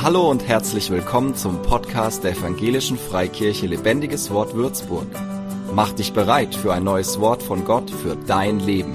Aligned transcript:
Hallo 0.00 0.30
und 0.30 0.46
herzlich 0.46 0.90
willkommen 0.90 1.34
zum 1.34 1.60
Podcast 1.62 2.22
der 2.22 2.30
Evangelischen 2.30 2.96
Freikirche 2.96 3.66
Lebendiges 3.66 4.30
Wort 4.30 4.54
Würzburg. 4.54 5.08
Mach 5.72 5.90
dich 5.90 6.12
bereit 6.12 6.54
für 6.54 6.72
ein 6.72 6.84
neues 6.84 7.18
Wort 7.18 7.42
von 7.42 7.64
Gott 7.64 7.90
für 7.90 8.14
dein 8.14 8.60
Leben. 8.60 8.94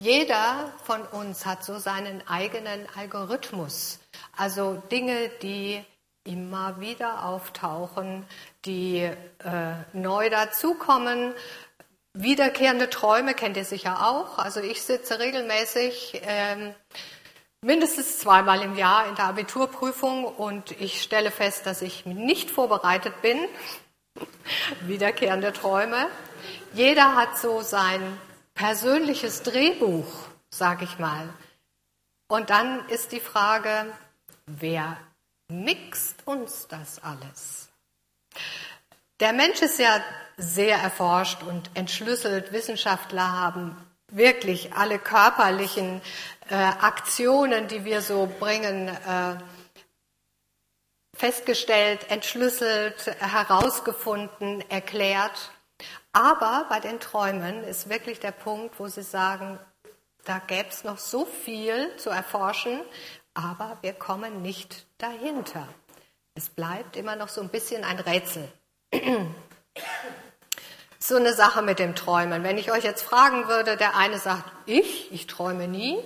Jeder 0.00 0.72
von 0.82 1.02
uns 1.02 1.44
hat 1.44 1.62
so 1.62 1.78
seinen 1.78 2.26
eigenen 2.26 2.86
Algorithmus, 2.96 3.98
also 4.34 4.82
Dinge, 4.90 5.30
die 5.42 5.84
immer 6.24 6.80
wieder 6.80 7.26
auftauchen, 7.26 8.24
die 8.64 9.00
äh, 9.00 9.14
neu 9.92 10.30
dazukommen. 10.30 11.34
Wiederkehrende 12.14 12.88
Träume 12.88 13.34
kennt 13.34 13.58
ihr 13.58 13.66
sicher 13.66 14.08
auch. 14.08 14.38
Also 14.38 14.60
ich 14.60 14.80
sitze 14.80 15.20
regelmäßig 15.20 16.22
ähm, 16.24 16.74
mindestens 17.62 18.18
zweimal 18.18 18.62
im 18.62 18.76
Jahr 18.76 19.08
in 19.08 19.14
der 19.14 19.26
Abiturprüfung 19.26 20.24
und 20.24 20.72
ich 20.80 21.02
stelle 21.02 21.30
fest, 21.30 21.66
dass 21.66 21.82
ich 21.82 22.06
nicht 22.06 22.50
vorbereitet 22.50 23.20
bin. 23.22 23.38
Wiederkehrende 24.82 25.52
Träume. 25.52 26.08
Jeder 26.74 27.16
hat 27.16 27.38
so 27.38 27.62
sein 27.62 28.00
persönliches 28.54 29.42
Drehbuch, 29.42 30.06
sage 30.50 30.84
ich 30.84 30.98
mal. 30.98 31.28
Und 32.28 32.50
dann 32.50 32.86
ist 32.88 33.12
die 33.12 33.20
Frage, 33.20 33.86
wer 34.46 34.96
mixt 35.48 36.26
uns 36.26 36.68
das 36.68 37.02
alles? 37.02 37.68
Der 39.20 39.32
Mensch 39.32 39.62
ist 39.62 39.78
ja 39.78 40.00
sehr 40.36 40.76
erforscht 40.76 41.42
und 41.42 41.70
entschlüsselt. 41.74 42.52
Wissenschaftler 42.52 43.32
haben 43.32 43.76
wirklich 44.12 44.74
alle 44.74 44.98
körperlichen 44.98 46.00
äh, 46.48 46.54
Aktionen, 46.54 47.68
die 47.68 47.84
wir 47.84 48.02
so 48.02 48.28
bringen, 48.38 48.88
äh, 48.88 49.36
festgestellt, 51.14 52.10
entschlüsselt, 52.10 53.06
herausgefunden, 53.18 54.62
erklärt. 54.70 55.50
Aber 56.12 56.66
bei 56.68 56.80
den 56.80 57.00
Träumen 57.00 57.64
ist 57.64 57.88
wirklich 57.88 58.20
der 58.20 58.32
Punkt, 58.32 58.78
wo 58.78 58.88
sie 58.88 59.02
sagen, 59.02 59.58
da 60.24 60.38
gäbe 60.38 60.68
es 60.68 60.84
noch 60.84 60.98
so 60.98 61.24
viel 61.24 61.96
zu 61.96 62.10
erforschen, 62.10 62.80
aber 63.34 63.78
wir 63.82 63.92
kommen 63.92 64.42
nicht 64.42 64.86
dahinter. 64.98 65.68
Es 66.34 66.48
bleibt 66.48 66.96
immer 66.96 67.16
noch 67.16 67.28
so 67.28 67.40
ein 67.40 67.48
bisschen 67.48 67.84
ein 67.84 67.98
Rätsel. 67.98 68.48
So 71.00 71.14
eine 71.14 71.32
Sache 71.32 71.62
mit 71.62 71.78
dem 71.78 71.94
Träumen. 71.94 72.42
Wenn 72.42 72.58
ich 72.58 72.72
euch 72.72 72.82
jetzt 72.82 73.02
fragen 73.02 73.46
würde, 73.46 73.76
der 73.76 73.96
eine 73.96 74.18
sagt, 74.18 74.50
ich, 74.66 75.12
ich 75.12 75.28
träume 75.28 75.68
nie, 75.68 76.02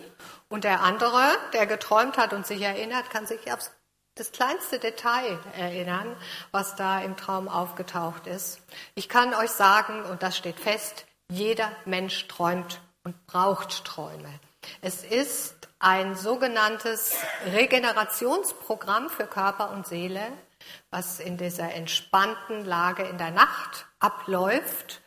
und 0.53 0.65
der 0.65 0.83
andere, 0.83 1.23
der 1.55 1.67
geträumt 1.67 2.19
hat 2.19 2.35
und 2.35 2.47
sich 2.47 2.61
erinnert, 2.61 3.09
kann 3.09 3.27
sich 3.27 3.51
aufs 3.53 3.71
das 4.17 4.33
kleinste 4.33 4.79
Detail 4.79 5.39
erinnern, 5.57 6.15
was 6.51 6.77
da 6.77 7.01
im 7.01 7.17
Traum 7.17 7.49
aufgetaucht 7.49 8.27
ist. 8.27 8.61
Ich 8.95 9.09
kann 9.09 9.33
euch 9.33 9.51
sagen, 9.51 10.03
und 10.05 10.23
das 10.23 10.37
steht 10.37 10.61
fest, 10.61 11.07
jeder 11.31 11.73
Mensch 11.87 12.29
träumt 12.29 12.83
und 13.05 13.27
braucht 13.27 13.87
Träume. 13.87 14.29
Es 14.83 15.03
ist 15.03 15.69
ein 15.79 16.15
sogenanntes 16.15 17.15
Regenerationsprogramm 17.47 19.09
für 19.09 19.27
Körper 19.27 19.71
und 19.71 19.87
Seele, 19.87 20.21
was 20.91 21.19
in 21.19 21.39
dieser 21.39 21.73
entspannten 21.73 22.67
Lage 22.67 23.05
in 23.05 23.17
der 23.17 23.31
Nacht 23.31 23.87
abläuft. 23.99 25.01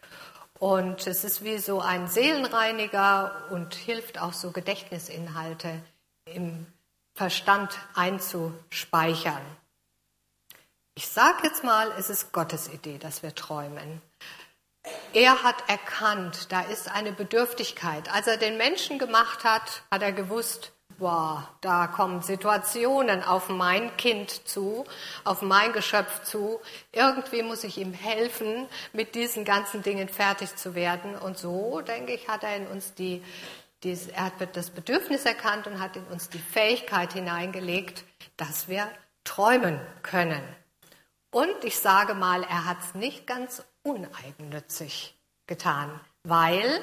Und 0.59 1.05
es 1.05 1.23
ist 1.23 1.43
wie 1.43 1.57
so 1.57 1.81
ein 1.81 2.07
Seelenreiniger 2.07 3.43
und 3.51 3.75
hilft 3.75 4.19
auch 4.19 4.33
so 4.33 4.51
Gedächtnisinhalte 4.51 5.81
im 6.25 6.65
Verstand 7.13 7.77
einzuspeichern. 7.93 9.41
Ich 10.95 11.07
sage 11.07 11.39
jetzt 11.43 11.63
mal, 11.63 11.91
es 11.97 12.09
ist 12.09 12.31
Gottes 12.31 12.69
Idee, 12.69 12.97
dass 12.97 13.21
wir 13.21 13.35
träumen. 13.35 14.01
Er 15.13 15.43
hat 15.43 15.69
erkannt, 15.69 16.51
da 16.51 16.61
ist 16.61 16.89
eine 16.89 17.11
Bedürftigkeit. 17.11 18.13
Als 18.13 18.27
er 18.27 18.37
den 18.37 18.57
Menschen 18.57 18.99
gemacht 18.99 19.43
hat, 19.43 19.83
hat 19.91 20.01
er 20.01 20.13
gewusst, 20.13 20.71
boah, 20.97 21.49
da 21.61 21.87
kommen 21.87 22.21
Situationen 22.21 23.23
auf 23.23 23.49
mein 23.49 23.95
Kind 23.97 24.47
zu, 24.47 24.85
auf 25.23 25.41
mein 25.41 25.73
Geschöpf 25.73 26.23
zu. 26.23 26.59
Irgendwie 26.91 27.43
muss 27.43 27.63
ich 27.63 27.77
ihm 27.77 27.93
helfen, 27.93 28.67
mit 28.93 29.15
diesen 29.15 29.45
ganzen 29.45 29.83
Dingen 29.83 30.09
fertig 30.09 30.55
zu 30.55 30.75
werden. 30.75 31.15
Und 31.15 31.37
so, 31.37 31.81
denke 31.81 32.13
ich, 32.13 32.27
hat 32.27 32.43
er 32.43 32.55
in 32.55 32.67
uns 32.67 32.93
die, 32.93 33.23
die 33.83 33.97
er 34.13 34.25
hat 34.25 34.55
das 34.55 34.69
Bedürfnis 34.69 35.25
erkannt 35.25 35.67
und 35.67 35.79
hat 35.79 35.95
in 35.95 36.05
uns 36.05 36.29
die 36.29 36.39
Fähigkeit 36.39 37.13
hineingelegt, 37.13 38.03
dass 38.37 38.67
wir 38.67 38.87
träumen 39.23 39.79
können. 40.01 40.41
Und 41.31 41.63
ich 41.63 41.79
sage 41.79 42.13
mal, 42.13 42.43
er 42.43 42.65
hat 42.65 42.77
es 42.79 42.95
nicht 42.95 43.27
ganz 43.27 43.63
uneigennützig 43.83 45.15
getan, 45.47 45.99
weil 46.23 46.81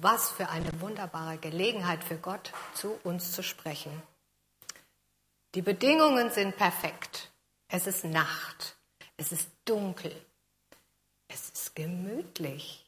was 0.00 0.30
für 0.30 0.48
eine 0.48 0.80
wunderbare 0.80 1.38
Gelegenheit 1.38 2.02
für 2.02 2.16
Gott, 2.16 2.52
zu 2.74 2.98
uns 3.04 3.32
zu 3.32 3.42
sprechen. 3.42 4.02
Die 5.54 5.62
Bedingungen 5.62 6.30
sind 6.30 6.56
perfekt. 6.56 7.30
Es 7.68 7.86
ist 7.86 8.04
Nacht. 8.04 8.76
Es 9.16 9.32
ist 9.32 9.48
dunkel. 9.64 10.14
Es 11.28 11.50
ist 11.50 11.76
gemütlich. 11.76 12.84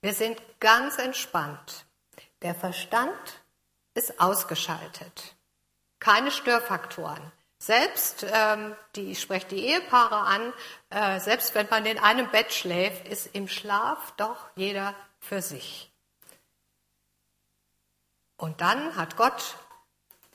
Wir 0.00 0.14
sind 0.14 0.40
ganz 0.60 0.98
entspannt. 0.98 1.84
Der 2.42 2.54
Verstand 2.54 3.42
ist 3.94 4.20
ausgeschaltet. 4.20 5.34
Keine 5.98 6.30
Störfaktoren. 6.30 7.32
Selbst, 7.58 8.26
ähm, 8.30 8.76
die, 8.94 9.12
ich 9.12 9.20
spreche 9.22 9.46
die 9.48 9.64
Ehepaare 9.66 10.16
an, 10.16 10.52
äh, 10.90 11.18
selbst 11.20 11.54
wenn 11.54 11.66
man 11.70 11.86
in 11.86 11.98
einem 11.98 12.30
Bett 12.30 12.52
schläft, 12.52 13.08
ist 13.08 13.34
im 13.34 13.48
Schlaf 13.48 14.12
doch 14.18 14.48
jeder 14.54 14.94
für 15.18 15.40
sich. 15.40 15.90
Und 18.44 18.60
dann 18.60 18.94
hat 18.94 19.16
Gott 19.16 19.56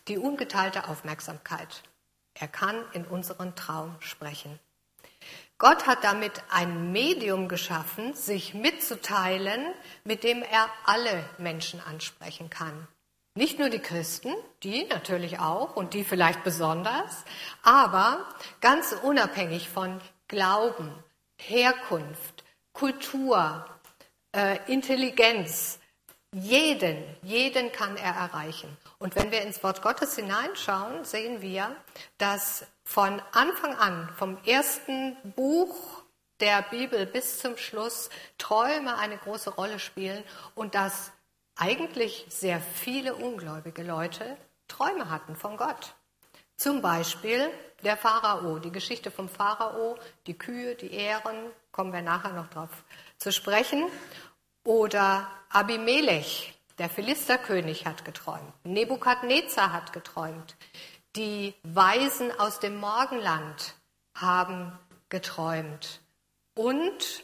die 0.07 0.17
ungeteilte 0.17 0.87
Aufmerksamkeit. 0.87 1.83
Er 2.33 2.47
kann 2.47 2.83
in 2.93 3.05
unseren 3.05 3.55
Traum 3.55 3.95
sprechen. 3.99 4.59
Gott 5.59 5.85
hat 5.85 6.03
damit 6.03 6.41
ein 6.49 6.91
Medium 6.91 7.47
geschaffen, 7.47 8.15
sich 8.15 8.55
mitzuteilen, 8.55 9.63
mit 10.05 10.23
dem 10.23 10.41
er 10.41 10.71
alle 10.87 11.23
Menschen 11.37 11.81
ansprechen 11.81 12.49
kann. 12.49 12.87
Nicht 13.35 13.59
nur 13.59 13.69
die 13.69 13.77
Christen, 13.77 14.33
die 14.63 14.85
natürlich 14.85 15.37
auch 15.37 15.75
und 15.75 15.93
die 15.93 16.03
vielleicht 16.03 16.43
besonders, 16.43 17.25
aber 17.61 18.27
ganz 18.59 18.91
unabhängig 19.03 19.69
von 19.69 20.01
Glauben, 20.27 20.91
Herkunft, 21.37 22.43
Kultur, 22.73 23.67
äh, 24.35 24.57
Intelligenz, 24.65 25.78
jeden, 26.33 27.03
jeden 27.23 27.71
kann 27.71 27.97
er 27.97 28.13
erreichen. 28.13 28.77
Und 28.99 29.15
wenn 29.15 29.31
wir 29.31 29.41
ins 29.41 29.63
Wort 29.63 29.81
Gottes 29.81 30.15
hineinschauen, 30.15 31.03
sehen 31.03 31.41
wir, 31.41 31.75
dass 32.17 32.65
von 32.83 33.21
Anfang 33.31 33.75
an, 33.75 34.09
vom 34.17 34.37
ersten 34.45 35.17
Buch 35.35 36.03
der 36.39 36.61
Bibel 36.63 37.05
bis 37.05 37.39
zum 37.39 37.57
Schluss, 37.57 38.09
Träume 38.37 38.97
eine 38.97 39.17
große 39.17 39.51
Rolle 39.51 39.79
spielen 39.79 40.23
und 40.55 40.75
dass 40.75 41.11
eigentlich 41.55 42.25
sehr 42.29 42.61
viele 42.61 43.15
ungläubige 43.15 43.83
Leute 43.83 44.37
Träume 44.67 45.09
hatten 45.09 45.35
von 45.35 45.57
Gott. 45.57 45.93
Zum 46.55 46.81
Beispiel 46.81 47.49
der 47.83 47.97
Pharao, 47.97 48.59
die 48.59 48.71
Geschichte 48.71 49.11
vom 49.11 49.29
Pharao, 49.29 49.97
die 50.27 50.37
Kühe, 50.37 50.75
die 50.75 50.93
Ähren, 50.93 51.35
kommen 51.71 51.93
wir 51.93 52.01
nachher 52.01 52.33
noch 52.33 52.49
drauf 52.49 52.69
zu 53.17 53.31
sprechen. 53.31 53.85
Oder 54.63 55.27
Abimelech, 55.49 56.53
der 56.77 56.89
Philisterkönig, 56.89 57.85
hat 57.85 58.05
geträumt. 58.05 58.53
Nebukadnezar 58.63 59.71
hat 59.73 59.93
geträumt. 59.93 60.55
Die 61.15 61.55
Weisen 61.63 62.37
aus 62.39 62.59
dem 62.59 62.77
Morgenland 62.77 63.75
haben 64.15 64.77
geträumt. 65.09 66.01
Und 66.55 67.23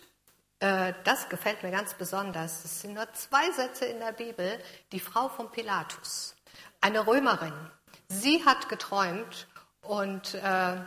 äh, 0.59 0.93
das 1.03 1.29
gefällt 1.29 1.61
mir 1.61 1.71
ganz 1.71 1.93
besonders. 1.93 2.63
Es 2.65 2.81
sind 2.81 2.93
nur 2.93 3.11
zwei 3.13 3.51
Sätze 3.51 3.85
in 3.85 3.99
der 3.99 4.13
Bibel. 4.13 4.59
Die 4.91 4.99
Frau 4.99 5.29
von 5.29 5.51
Pilatus, 5.51 6.35
eine 6.81 7.05
Römerin, 7.05 7.53
sie 8.07 8.43
hat 8.45 8.69
geträumt 8.69 9.47
und 9.81 10.33
äh, 10.35 10.77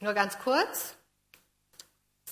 nur 0.00 0.14
ganz 0.14 0.38
kurz, 0.38 0.94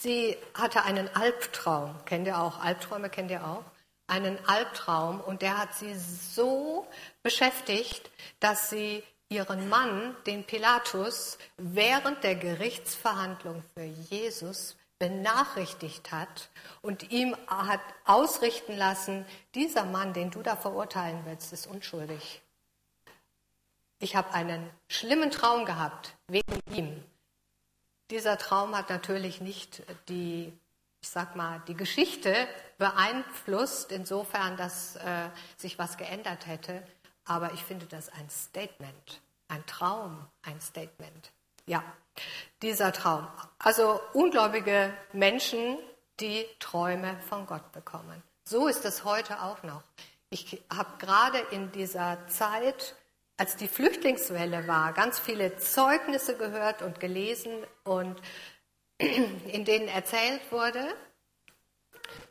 Sie 0.00 0.36
hatte 0.54 0.82
einen 0.82 1.08
Albtraum, 1.14 1.94
kennt 2.04 2.26
ihr 2.26 2.38
auch, 2.38 2.60
Albträume 2.60 3.08
kennt 3.08 3.30
ihr 3.30 3.46
auch? 3.46 3.64
Einen 4.06 4.38
Albtraum 4.46 5.20
und 5.20 5.42
der 5.42 5.58
hat 5.58 5.74
sie 5.74 5.94
so 5.96 6.86
beschäftigt, 7.22 8.10
dass 8.38 8.70
sie 8.70 9.02
ihren 9.28 9.68
Mann, 9.68 10.14
den 10.26 10.44
Pilatus, 10.44 11.38
während 11.56 12.22
der 12.22 12.36
Gerichtsverhandlung 12.36 13.64
für 13.74 13.84
Jesus 13.84 14.76
benachrichtigt 14.98 16.12
hat 16.12 16.50
und 16.82 17.10
ihm 17.10 17.36
hat 17.48 17.80
ausrichten 18.04 18.76
lassen, 18.76 19.26
dieser 19.54 19.84
Mann, 19.84 20.12
den 20.12 20.30
du 20.30 20.42
da 20.42 20.56
verurteilen 20.56 21.20
willst, 21.24 21.52
ist 21.52 21.66
unschuldig. 21.66 22.42
ich 23.98 24.14
habe 24.14 24.32
einen 24.34 24.70
schlimmen 24.88 25.30
Traum 25.30 25.64
gehabt 25.64 26.14
wegen 26.28 26.60
ihm. 26.70 27.02
Dieser 28.10 28.38
Traum 28.38 28.76
hat 28.76 28.90
natürlich 28.90 29.40
nicht 29.40 29.82
die, 30.08 30.52
ich 31.00 31.08
sag 31.08 31.34
mal, 31.34 31.60
die 31.66 31.74
Geschichte 31.74 32.34
beeinflusst, 32.78 33.90
insofern, 33.90 34.56
dass 34.56 34.96
äh, 34.96 35.28
sich 35.56 35.78
was 35.78 35.96
geändert 35.96 36.46
hätte. 36.46 36.82
Aber 37.24 37.52
ich 37.52 37.64
finde 37.64 37.86
das 37.86 38.08
ein 38.10 38.30
Statement, 38.30 39.20
ein 39.48 39.64
Traum, 39.66 40.24
ein 40.42 40.60
Statement. 40.60 41.32
Ja, 41.66 41.82
dieser 42.62 42.92
Traum. 42.92 43.26
Also 43.58 44.00
ungläubige 44.12 44.92
Menschen, 45.12 45.78
die 46.20 46.46
Träume 46.60 47.18
von 47.28 47.46
Gott 47.46 47.72
bekommen. 47.72 48.22
So 48.44 48.68
ist 48.68 48.84
es 48.84 49.04
heute 49.04 49.42
auch 49.42 49.64
noch. 49.64 49.82
Ich 50.30 50.62
habe 50.72 50.96
gerade 50.98 51.38
in 51.50 51.72
dieser 51.72 52.26
Zeit 52.28 52.94
als 53.36 53.56
die 53.56 53.68
Flüchtlingswelle 53.68 54.66
war, 54.66 54.92
ganz 54.92 55.18
viele 55.18 55.56
Zeugnisse 55.58 56.36
gehört 56.36 56.82
und 56.82 57.00
gelesen 57.00 57.64
und 57.84 58.20
in 58.98 59.64
denen 59.64 59.88
erzählt 59.88 60.40
wurde, 60.50 60.86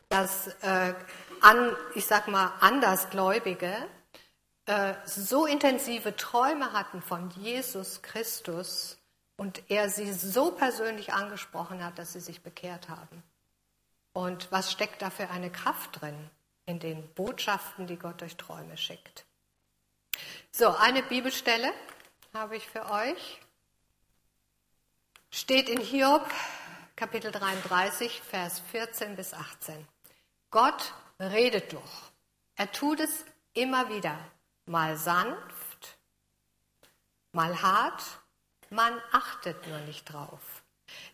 dass 0.08 0.48
äh, 0.62 0.94
an, 1.40 1.76
ich 1.94 2.06
sag 2.06 2.28
mal, 2.28 2.52
Andersgläubige 2.60 3.72
äh, 4.66 4.94
so 5.04 5.46
intensive 5.46 6.16
Träume 6.16 6.72
hatten 6.72 7.02
von 7.02 7.30
Jesus 7.30 8.02
Christus 8.02 8.98
und 9.36 9.62
er 9.68 9.90
sie 9.90 10.12
so 10.12 10.52
persönlich 10.52 11.12
angesprochen 11.12 11.84
hat, 11.84 11.98
dass 11.98 12.14
sie 12.14 12.20
sich 12.20 12.42
bekehrt 12.42 12.88
haben. 12.88 13.22
Und 14.12 14.50
was 14.50 14.72
steckt 14.72 15.02
da 15.02 15.10
für 15.10 15.28
eine 15.30 15.50
Kraft 15.50 16.00
drin 16.00 16.30
in 16.64 16.80
den 16.80 17.06
Botschaften, 17.14 17.86
die 17.86 17.98
Gott 17.98 18.22
durch 18.22 18.36
Träume 18.36 18.76
schickt? 18.76 19.25
So, 20.58 20.70
eine 20.70 21.02
Bibelstelle 21.02 21.70
habe 22.32 22.56
ich 22.56 22.66
für 22.66 22.90
euch. 22.90 23.42
Steht 25.30 25.68
in 25.68 25.78
Hiob, 25.78 26.26
Kapitel 26.96 27.30
33, 27.30 28.22
Vers 28.22 28.60
14 28.70 29.16
bis 29.16 29.34
18. 29.34 29.86
Gott 30.50 30.94
redet 31.20 31.74
doch. 31.74 32.10
Er 32.54 32.72
tut 32.72 33.00
es 33.00 33.26
immer 33.52 33.90
wieder. 33.90 34.18
Mal 34.64 34.96
sanft, 34.96 35.98
mal 37.32 37.60
hart. 37.60 38.02
Man 38.70 38.98
achtet 39.12 39.66
nur 39.66 39.80
nicht 39.80 40.10
drauf. 40.10 40.62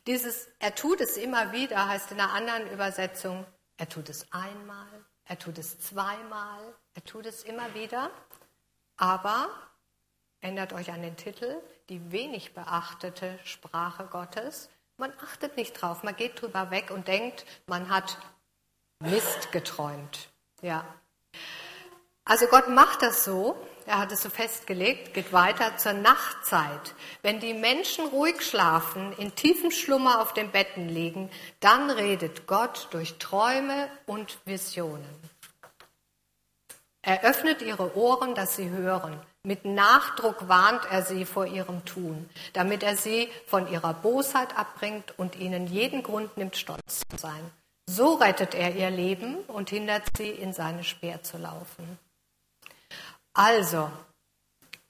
Dieses 0.06 0.46
Er 0.60 0.76
tut 0.76 1.00
es 1.00 1.16
immer 1.16 1.50
wieder 1.50 1.88
heißt 1.88 2.12
in 2.12 2.20
einer 2.20 2.32
anderen 2.32 2.70
Übersetzung, 2.70 3.44
er 3.76 3.88
tut 3.88 4.08
es 4.08 4.24
einmal, 4.32 5.04
er 5.24 5.36
tut 5.36 5.58
es 5.58 5.80
zweimal, 5.80 6.76
er 6.94 7.02
tut 7.02 7.26
es 7.26 7.42
immer 7.42 7.74
wieder. 7.74 8.12
Aber, 8.96 9.48
ändert 10.40 10.72
euch 10.72 10.90
an 10.92 11.02
den 11.02 11.16
Titel, 11.16 11.60
die 11.88 12.12
wenig 12.12 12.54
beachtete 12.54 13.38
Sprache 13.44 14.06
Gottes, 14.06 14.68
man 14.96 15.12
achtet 15.24 15.56
nicht 15.56 15.72
drauf, 15.72 16.02
man 16.02 16.16
geht 16.16 16.40
drüber 16.40 16.70
weg 16.70 16.90
und 16.90 17.08
denkt, 17.08 17.44
man 17.66 17.88
hat 17.88 18.18
Mist 19.00 19.50
geträumt. 19.50 20.28
Ja. 20.60 20.84
Also 22.24 22.46
Gott 22.46 22.68
macht 22.68 23.02
das 23.02 23.24
so, 23.24 23.56
er 23.84 23.98
hat 23.98 24.12
es 24.12 24.22
so 24.22 24.30
festgelegt, 24.30 25.12
geht 25.12 25.32
weiter 25.32 25.76
zur 25.76 25.94
Nachtzeit. 25.94 26.94
Wenn 27.22 27.40
die 27.40 27.54
Menschen 27.54 28.06
ruhig 28.06 28.42
schlafen, 28.42 29.12
in 29.18 29.34
tiefem 29.34 29.72
Schlummer 29.72 30.20
auf 30.20 30.32
den 30.34 30.52
Betten 30.52 30.88
liegen, 30.88 31.30
dann 31.58 31.90
redet 31.90 32.46
Gott 32.46 32.88
durch 32.92 33.18
Träume 33.18 33.88
und 34.06 34.38
Visionen. 34.44 35.31
Er 37.02 37.24
öffnet 37.24 37.62
ihre 37.62 37.96
Ohren, 37.96 38.34
dass 38.34 38.56
sie 38.56 38.70
hören. 38.70 39.18
Mit 39.42 39.64
Nachdruck 39.64 40.48
warnt 40.48 40.84
er 40.88 41.02
sie 41.02 41.24
vor 41.24 41.46
ihrem 41.46 41.84
Tun, 41.84 42.30
damit 42.52 42.84
er 42.84 42.96
sie 42.96 43.28
von 43.46 43.68
ihrer 43.68 43.92
Bosheit 43.92 44.56
abbringt 44.56 45.18
und 45.18 45.34
ihnen 45.34 45.66
jeden 45.66 46.04
Grund 46.04 46.36
nimmt, 46.36 46.56
stolz 46.56 47.02
zu 47.10 47.18
sein. 47.18 47.50
So 47.90 48.14
rettet 48.14 48.54
er 48.54 48.76
ihr 48.76 48.90
Leben 48.90 49.38
und 49.48 49.70
hindert 49.70 50.04
sie, 50.16 50.30
in 50.30 50.52
seine 50.52 50.84
Speer 50.84 51.24
zu 51.24 51.38
laufen. 51.38 51.98
Also, 53.34 53.90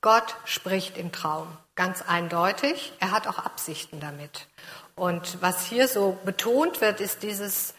Gott 0.02 0.36
spricht 0.44 0.98
im 0.98 1.12
Traum, 1.12 1.48
ganz 1.76 2.02
eindeutig. 2.02 2.92
Er 3.00 3.12
hat 3.12 3.26
auch 3.26 3.38
Absichten 3.38 4.00
damit. 4.00 4.46
Und 4.96 5.40
was 5.40 5.64
hier 5.64 5.88
so 5.88 6.18
betont 6.26 6.82
wird, 6.82 7.00
ist 7.00 7.22
dieses 7.22 7.72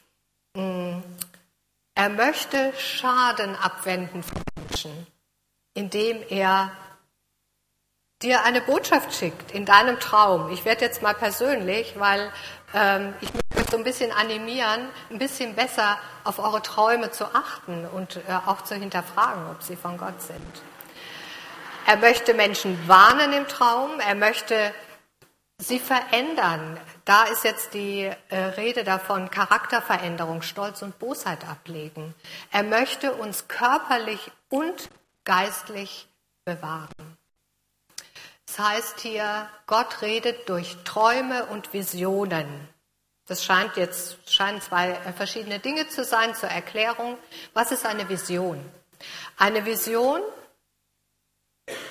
mh, 0.55 0.63
mm, 0.63 1.03
er 1.95 2.09
möchte 2.09 2.73
Schaden 2.77 3.55
abwenden 3.55 4.23
von 4.23 4.41
Menschen, 4.55 5.07
indem 5.73 6.23
er 6.29 6.71
dir 8.21 8.43
eine 8.43 8.61
Botschaft 8.61 9.13
schickt 9.13 9.51
in 9.51 9.65
deinem 9.65 9.99
Traum. 9.99 10.51
Ich 10.51 10.65
werde 10.65 10.85
jetzt 10.85 11.01
mal 11.01 11.13
persönlich, 11.13 11.99
weil 11.99 12.31
ähm, 12.73 13.13
ich 13.21 13.29
möchte 13.33 13.71
so 13.71 13.77
ein 13.77 13.83
bisschen 13.83 14.11
animieren, 14.11 14.87
ein 15.09 15.19
bisschen 15.19 15.55
besser 15.55 15.97
auf 16.23 16.39
eure 16.39 16.61
Träume 16.61 17.11
zu 17.11 17.25
achten 17.25 17.85
und 17.85 18.17
äh, 18.17 18.21
auch 18.45 18.63
zu 18.63 18.75
hinterfragen, 18.75 19.49
ob 19.51 19.61
sie 19.61 19.75
von 19.75 19.97
Gott 19.97 20.21
sind. 20.21 20.61
Er 21.85 21.97
möchte 21.97 22.33
Menschen 22.33 22.87
warnen 22.87 23.33
im 23.33 23.47
Traum. 23.47 23.99
Er 23.99 24.15
möchte 24.15 24.73
sie 25.57 25.79
verändern. 25.79 26.79
Da 27.05 27.23
ist 27.25 27.43
jetzt 27.43 27.73
die 27.73 28.11
äh, 28.29 28.37
Rede 28.37 28.83
davon, 28.83 29.29
Charakterveränderung, 29.29 30.41
Stolz 30.41 30.81
und 30.81 30.99
Bosheit 30.99 31.47
ablegen. 31.47 32.13
Er 32.51 32.63
möchte 32.63 33.13
uns 33.13 33.47
körperlich 33.47 34.31
und 34.49 34.89
geistlich 35.23 36.07
bewahren. 36.45 37.17
Das 38.45 38.59
heißt 38.59 38.99
hier, 38.99 39.49
Gott 39.65 40.01
redet 40.01 40.47
durch 40.49 40.77
Träume 40.83 41.45
und 41.45 41.73
Visionen. 41.73 42.69
Das 43.25 43.43
scheint 43.43 43.77
jetzt 43.77 44.29
scheinen 44.29 44.61
zwei 44.61 44.91
äh, 44.91 45.13
verschiedene 45.13 45.59
Dinge 45.59 45.87
zu 45.87 46.03
sein 46.03 46.35
zur 46.35 46.49
Erklärung. 46.49 47.17
Was 47.53 47.71
ist 47.71 47.85
eine 47.85 48.09
Vision? 48.09 48.63
Eine 49.37 49.65
Vision 49.65 50.21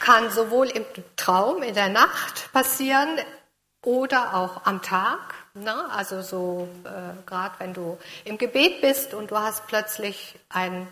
kann 0.00 0.30
sowohl 0.30 0.68
im 0.68 0.84
Traum 1.16 1.62
in 1.62 1.74
der 1.74 1.88
Nacht 1.88 2.52
passieren, 2.52 3.18
oder 3.82 4.34
auch 4.34 4.64
am 4.64 4.80
Tag. 4.82 5.34
Ne? 5.54 5.90
Also 5.90 6.22
so 6.22 6.68
äh, 6.84 7.22
gerade 7.26 7.54
wenn 7.58 7.74
du 7.74 7.98
im 8.24 8.38
Gebet 8.38 8.80
bist 8.80 9.14
und 9.14 9.30
du 9.30 9.38
hast 9.38 9.66
plötzlich 9.66 10.38
einen 10.48 10.88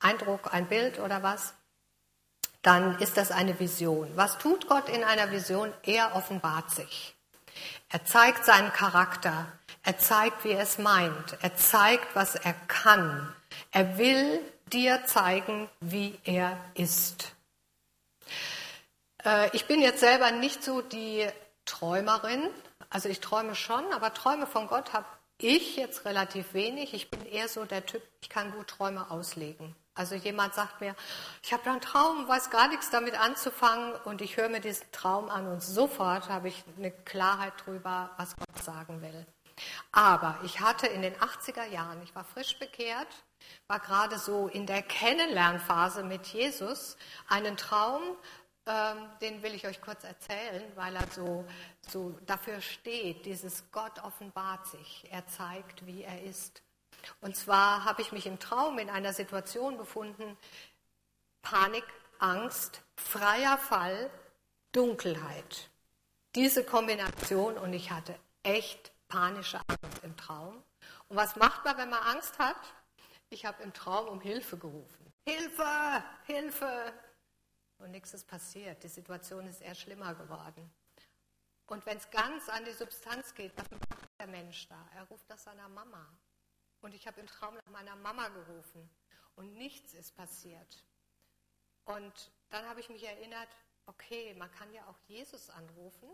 Eindruck, 0.00 0.52
ein 0.52 0.66
Bild 0.66 1.00
oder 1.00 1.22
was, 1.22 1.54
dann 2.62 2.98
ist 2.98 3.16
das 3.16 3.30
eine 3.30 3.58
Vision. 3.58 4.10
Was 4.14 4.38
tut 4.38 4.68
Gott 4.68 4.88
in 4.88 5.04
einer 5.04 5.30
Vision? 5.30 5.72
Er 5.82 6.14
offenbart 6.14 6.70
sich. 6.70 7.14
Er 7.90 8.04
zeigt 8.04 8.44
seinen 8.44 8.72
Charakter. 8.72 9.46
Er 9.82 9.98
zeigt, 9.98 10.44
wie 10.44 10.52
er 10.52 10.62
es 10.62 10.78
meint. 10.78 11.36
Er 11.42 11.54
zeigt, 11.56 12.14
was 12.14 12.34
er 12.34 12.54
kann. 12.68 13.34
Er 13.70 13.98
will 13.98 14.40
dir 14.72 15.04
zeigen, 15.04 15.68
wie 15.80 16.18
er 16.24 16.58
ist. 16.74 17.32
Äh, 19.24 19.54
ich 19.54 19.66
bin 19.66 19.80
jetzt 19.80 20.00
selber 20.00 20.30
nicht 20.30 20.64
so 20.64 20.80
die 20.80 21.28
Träumerin. 21.64 22.48
Also 22.90 23.08
ich 23.08 23.20
träume 23.20 23.54
schon, 23.54 23.92
aber 23.92 24.14
Träume 24.14 24.46
von 24.46 24.66
Gott 24.68 24.92
habe 24.92 25.06
ich 25.38 25.76
jetzt 25.76 26.04
relativ 26.04 26.54
wenig. 26.54 26.94
Ich 26.94 27.10
bin 27.10 27.24
eher 27.26 27.48
so 27.48 27.64
der 27.64 27.84
Typ, 27.86 28.02
ich 28.20 28.28
kann 28.28 28.52
gut 28.52 28.68
Träume 28.68 29.10
auslegen. 29.10 29.74
Also 29.96 30.16
jemand 30.16 30.54
sagt 30.54 30.80
mir, 30.80 30.96
ich 31.42 31.52
habe 31.52 31.62
da 31.64 31.72
einen 31.72 31.80
Traum, 31.80 32.26
weiß 32.26 32.50
gar 32.50 32.66
nichts 32.66 32.90
damit 32.90 33.18
anzufangen 33.18 33.94
und 34.04 34.22
ich 34.22 34.36
höre 34.36 34.48
mir 34.48 34.60
diesen 34.60 34.90
Traum 34.90 35.28
an 35.28 35.46
und 35.46 35.62
sofort 35.62 36.28
habe 36.28 36.48
ich 36.48 36.64
eine 36.76 36.90
Klarheit 36.90 37.52
darüber, 37.64 38.10
was 38.16 38.34
Gott 38.36 38.64
sagen 38.64 39.02
will. 39.02 39.24
Aber 39.92 40.38
ich 40.42 40.60
hatte 40.60 40.88
in 40.88 41.02
den 41.02 41.14
80er 41.14 41.66
Jahren, 41.66 42.02
ich 42.02 42.12
war 42.16 42.24
frisch 42.24 42.58
bekehrt, 42.58 43.06
war 43.68 43.78
gerade 43.78 44.18
so 44.18 44.48
in 44.48 44.66
der 44.66 44.82
Kennenlernphase 44.82 46.02
mit 46.02 46.26
Jesus, 46.26 46.96
einen 47.28 47.56
Traum, 47.56 48.02
ähm, 48.66 49.08
den 49.20 49.42
will 49.42 49.54
ich 49.54 49.66
euch 49.66 49.80
kurz 49.80 50.04
erzählen, 50.04 50.62
weil 50.74 50.96
er 50.96 51.06
so, 51.10 51.44
so 51.88 52.18
dafür 52.26 52.60
steht, 52.60 53.26
dieses 53.26 53.70
Gott 53.72 54.02
offenbart 54.02 54.66
sich, 54.66 55.06
er 55.10 55.26
zeigt, 55.26 55.86
wie 55.86 56.02
er 56.02 56.22
ist. 56.22 56.62
Und 57.20 57.36
zwar 57.36 57.84
habe 57.84 58.02
ich 58.02 58.12
mich 58.12 58.26
im 58.26 58.38
Traum 58.38 58.78
in 58.78 58.88
einer 58.88 59.12
Situation 59.12 59.76
befunden, 59.76 60.36
Panik, 61.42 61.84
Angst, 62.18 62.80
freier 62.96 63.58
Fall, 63.58 64.10
Dunkelheit. 64.72 65.68
Diese 66.34 66.64
Kombination 66.64 67.58
und 67.58 67.74
ich 67.74 67.90
hatte 67.90 68.18
echt 68.42 68.92
panische 69.08 69.60
Angst 69.68 70.02
im 70.02 70.16
Traum. 70.16 70.62
Und 71.08 71.16
was 71.16 71.36
macht 71.36 71.64
man, 71.64 71.76
wenn 71.76 71.90
man 71.90 72.02
Angst 72.02 72.38
hat? 72.38 72.56
Ich 73.28 73.44
habe 73.44 73.62
im 73.62 73.72
Traum 73.72 74.08
um 74.08 74.20
Hilfe 74.20 74.56
gerufen. 74.56 75.12
Hilfe, 75.26 76.02
Hilfe, 76.24 76.92
und 77.84 77.90
nichts 77.90 78.14
ist 78.14 78.26
passiert. 78.26 78.82
Die 78.82 78.88
Situation 78.88 79.46
ist 79.46 79.60
eher 79.60 79.74
schlimmer 79.74 80.14
geworden. 80.14 80.72
Und 81.66 81.84
wenn 81.86 81.98
es 81.98 82.10
ganz 82.10 82.48
an 82.48 82.64
die 82.64 82.72
Substanz 82.72 83.34
geht, 83.34 83.52
was 83.56 83.70
macht 83.70 84.08
der 84.18 84.26
Mensch 84.26 84.66
da? 84.68 84.88
Er 84.94 85.04
ruft 85.04 85.28
nach 85.28 85.38
seiner 85.38 85.68
Mama. 85.68 86.06
Und 86.80 86.94
ich 86.94 87.06
habe 87.06 87.20
im 87.20 87.26
Traum 87.26 87.54
nach 87.54 87.70
meiner 87.70 87.96
Mama 87.96 88.28
gerufen 88.28 88.88
und 89.36 89.54
nichts 89.56 89.94
ist 89.94 90.16
passiert. 90.16 90.84
Und 91.84 92.32
dann 92.50 92.66
habe 92.66 92.80
ich 92.80 92.88
mich 92.88 93.04
erinnert, 93.04 93.48
okay, 93.86 94.34
man 94.34 94.50
kann 94.52 94.72
ja 94.72 94.86
auch 94.86 94.98
Jesus 95.06 95.50
anrufen. 95.50 96.08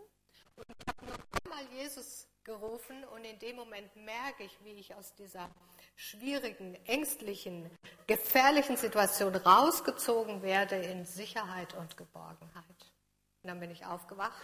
Und 0.55 0.65
ich 0.67 0.87
habe 0.87 1.05
nur 1.05 1.15
einmal 1.43 1.73
Jesus 1.73 2.27
gerufen 2.43 3.03
und 3.05 3.23
in 3.23 3.39
dem 3.39 3.55
Moment 3.55 3.95
merke 3.95 4.43
ich, 4.43 4.63
wie 4.63 4.73
ich 4.73 4.93
aus 4.95 5.13
dieser 5.15 5.49
schwierigen, 5.95 6.75
ängstlichen, 6.85 7.69
gefährlichen 8.07 8.77
Situation 8.77 9.35
rausgezogen 9.35 10.41
werde 10.41 10.75
in 10.75 11.05
Sicherheit 11.05 11.73
und 11.73 11.97
Geborgenheit. 11.97 12.65
Und 13.43 13.49
dann 13.49 13.59
bin 13.59 13.71
ich 13.71 13.85
aufgewacht 13.85 14.41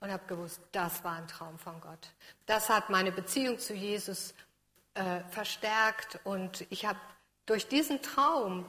und 0.00 0.12
habe 0.12 0.24
gewusst, 0.26 0.60
das 0.72 1.02
war 1.02 1.12
ein 1.12 1.28
Traum 1.28 1.58
von 1.58 1.80
Gott. 1.80 2.10
Das 2.46 2.68
hat 2.68 2.90
meine 2.90 3.12
Beziehung 3.12 3.58
zu 3.58 3.74
Jesus 3.74 4.34
äh, 4.94 5.20
verstärkt 5.30 6.20
und 6.24 6.66
ich 6.70 6.86
habe 6.86 6.98
durch 7.46 7.68
diesen 7.68 8.02
Traum 8.02 8.64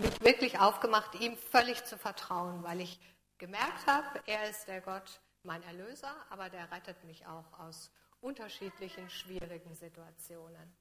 mich 0.00 0.20
wirklich 0.20 0.58
aufgemacht, 0.58 1.14
ihm 1.20 1.36
völlig 1.36 1.84
zu 1.84 1.96
vertrauen, 1.98 2.62
weil 2.62 2.80
ich 2.80 2.98
gemerkt 3.38 3.86
habe, 3.86 4.20
er 4.26 4.48
ist 4.48 4.68
der 4.68 4.80
Gott, 4.80 5.20
mein 5.42 5.62
Erlöser, 5.62 6.14
aber 6.30 6.48
der 6.48 6.70
rettet 6.72 7.02
mich 7.04 7.26
auch 7.26 7.58
aus 7.58 7.90
unterschiedlichen 8.20 9.08
schwierigen 9.10 9.74
Situationen. 9.74 10.76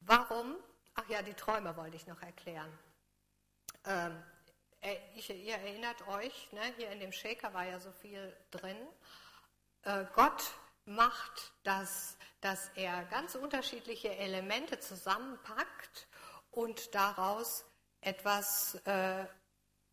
Warum? 0.00 0.56
Ach 0.94 1.08
ja, 1.08 1.22
die 1.22 1.34
Träume 1.34 1.76
wollte 1.76 1.96
ich 1.96 2.06
noch 2.06 2.22
erklären. 2.22 2.72
Ähm, 3.84 4.22
ich, 5.14 5.30
ihr 5.30 5.54
erinnert 5.54 6.06
euch, 6.08 6.52
ne, 6.52 6.60
hier 6.76 6.90
in 6.90 7.00
dem 7.00 7.12
Shaker 7.12 7.52
war 7.54 7.64
ja 7.64 7.80
so 7.80 7.90
viel 7.92 8.36
drin. 8.50 8.76
Äh, 9.82 10.04
Gott 10.14 10.52
macht 10.84 11.52
das, 11.64 12.16
dass 12.40 12.70
er 12.74 13.04
ganz 13.06 13.34
unterschiedliche 13.34 14.16
Elemente 14.16 14.78
zusammenpackt 14.78 16.06
und 16.50 16.94
daraus 16.94 17.64
etwas, 18.00 18.76
äh, 18.86 19.26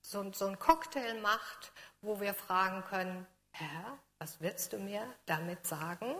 so, 0.01 0.31
so 0.33 0.47
ein 0.47 0.59
Cocktail 0.59 1.19
macht, 1.21 1.71
wo 2.01 2.19
wir 2.19 2.33
fragen 2.33 2.83
können, 2.83 3.27
Herr, 3.51 3.97
was 4.19 4.39
willst 4.41 4.73
du 4.73 4.77
mir 4.77 5.05
damit 5.25 5.65
sagen? 5.65 6.15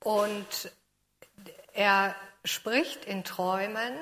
Und 0.00 0.72
er 1.72 2.14
spricht 2.44 3.04
in 3.04 3.24
Träumen 3.24 3.94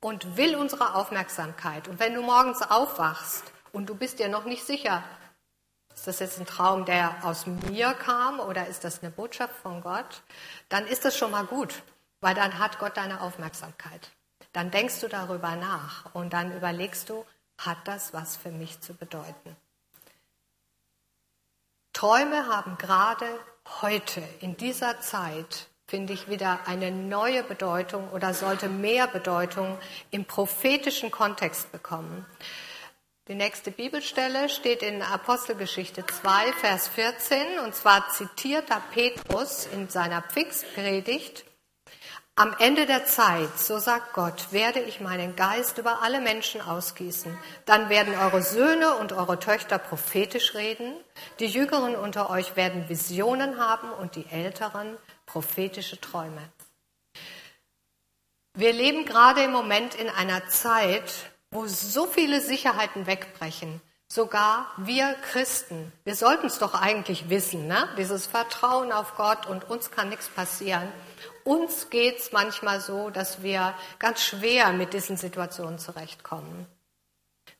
und 0.00 0.36
will 0.36 0.56
unsere 0.56 0.94
Aufmerksamkeit. 0.94 1.88
Und 1.88 1.98
wenn 2.00 2.14
du 2.14 2.22
morgens 2.22 2.62
aufwachst 2.62 3.44
und 3.72 3.88
du 3.88 3.94
bist 3.94 4.18
dir 4.18 4.28
noch 4.28 4.44
nicht 4.44 4.64
sicher, 4.64 5.02
ist 5.94 6.06
das 6.06 6.20
jetzt 6.20 6.38
ein 6.38 6.46
Traum, 6.46 6.84
der 6.84 7.24
aus 7.24 7.46
mir 7.46 7.92
kam 7.92 8.38
oder 8.38 8.68
ist 8.68 8.84
das 8.84 9.02
eine 9.02 9.10
Botschaft 9.10 9.56
von 9.56 9.80
Gott, 9.80 10.22
dann 10.68 10.86
ist 10.86 11.04
das 11.04 11.16
schon 11.16 11.32
mal 11.32 11.44
gut, 11.44 11.82
weil 12.20 12.34
dann 12.34 12.58
hat 12.58 12.78
Gott 12.78 12.96
deine 12.96 13.20
Aufmerksamkeit. 13.20 14.10
Dann 14.52 14.70
denkst 14.70 15.00
du 15.00 15.08
darüber 15.08 15.56
nach 15.56 16.14
und 16.14 16.32
dann 16.32 16.56
überlegst 16.56 17.08
du, 17.08 17.24
hat 17.58 17.78
das 17.84 18.12
was 18.14 18.36
für 18.36 18.50
mich 18.50 18.80
zu 18.80 18.94
bedeuten? 18.94 19.56
Träume 21.92 22.46
haben 22.46 22.78
gerade 22.78 23.26
heute, 23.82 24.22
in 24.40 24.56
dieser 24.56 25.00
Zeit, 25.00 25.68
finde 25.88 26.12
ich, 26.12 26.28
wieder 26.28 26.60
eine 26.66 26.90
neue 26.90 27.42
Bedeutung 27.42 28.10
oder 28.10 28.34
sollte 28.34 28.68
mehr 28.68 29.06
Bedeutung 29.06 29.78
im 30.10 30.26
prophetischen 30.26 31.10
Kontext 31.10 31.72
bekommen. 31.72 32.26
Die 33.26 33.34
nächste 33.34 33.70
Bibelstelle 33.70 34.50
steht 34.50 34.82
in 34.82 35.02
Apostelgeschichte 35.02 36.04
2, 36.06 36.52
Vers 36.60 36.88
14, 36.88 37.58
und 37.64 37.74
zwar 37.74 38.08
zitiert 38.10 38.70
da 38.70 38.82
Petrus 38.92 39.66
in 39.72 39.88
seiner 39.88 40.22
Pfingstpredigt 40.22 41.44
am 42.36 42.54
Ende 42.60 42.86
der 42.86 43.04
Zeit, 43.04 43.58
so 43.58 43.80
sagt 43.80 44.12
Gott, 44.12 44.52
werde 44.52 44.78
ich 44.78 45.00
meinen 45.00 45.34
Geist 45.34 45.78
über 45.78 46.02
alle 46.02 46.20
Menschen 46.20 46.60
ausgießen. 46.60 47.36
Dann 47.64 47.88
werden 47.88 48.14
eure 48.16 48.42
Söhne 48.42 48.94
und 48.94 49.12
eure 49.12 49.40
Töchter 49.40 49.78
prophetisch 49.78 50.54
reden, 50.54 50.94
die 51.40 51.46
Jüngeren 51.46 51.96
unter 51.96 52.30
euch 52.30 52.54
werden 52.54 52.88
Visionen 52.88 53.58
haben 53.58 53.90
und 53.90 54.14
die 54.14 54.26
Älteren 54.30 54.96
prophetische 55.28 56.00
Träume. 56.00 56.42
Wir 58.54 58.72
leben 58.72 59.04
gerade 59.04 59.44
im 59.44 59.52
Moment 59.52 59.94
in 59.94 60.08
einer 60.08 60.48
Zeit, 60.48 61.30
wo 61.52 61.66
so 61.66 62.06
viele 62.06 62.40
Sicherheiten 62.40 63.06
wegbrechen. 63.06 63.80
Sogar 64.10 64.72
wir 64.78 65.14
Christen, 65.30 65.92
wir 66.04 66.16
sollten 66.16 66.46
es 66.46 66.58
doch 66.58 66.74
eigentlich 66.74 67.28
wissen, 67.28 67.66
ne? 67.66 67.88
dieses 67.98 68.26
Vertrauen 68.26 68.90
auf 68.90 69.14
Gott 69.16 69.46
und 69.46 69.68
uns 69.68 69.90
kann 69.90 70.08
nichts 70.08 70.28
passieren. 70.28 70.90
Uns 71.44 71.90
geht 71.90 72.18
es 72.18 72.32
manchmal 72.32 72.80
so, 72.80 73.10
dass 73.10 73.42
wir 73.42 73.74
ganz 73.98 74.22
schwer 74.22 74.72
mit 74.72 74.94
diesen 74.94 75.18
Situationen 75.18 75.78
zurechtkommen. 75.78 76.66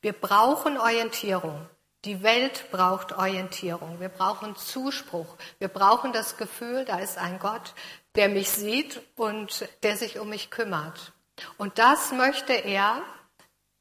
Wir 0.00 0.14
brauchen 0.14 0.78
Orientierung. 0.78 1.66
Die 2.04 2.22
Welt 2.22 2.70
braucht 2.70 3.12
Orientierung. 3.12 4.00
Wir 4.00 4.08
brauchen 4.08 4.54
Zuspruch. 4.56 5.36
Wir 5.58 5.68
brauchen 5.68 6.12
das 6.12 6.36
Gefühl, 6.36 6.84
da 6.84 6.98
ist 6.98 7.18
ein 7.18 7.38
Gott, 7.38 7.74
der 8.14 8.28
mich 8.28 8.50
sieht 8.50 9.00
und 9.16 9.68
der 9.82 9.96
sich 9.96 10.18
um 10.18 10.28
mich 10.28 10.50
kümmert. 10.50 11.12
Und 11.56 11.78
das 11.78 12.12
möchte 12.12 12.52
er 12.52 13.02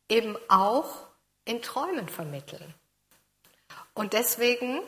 eben 0.10 0.36
auch 0.48 1.08
in 1.46 1.62
Träumen 1.62 2.10
vermitteln. 2.10 2.74
Und 3.94 4.14
deswegen 4.14 4.82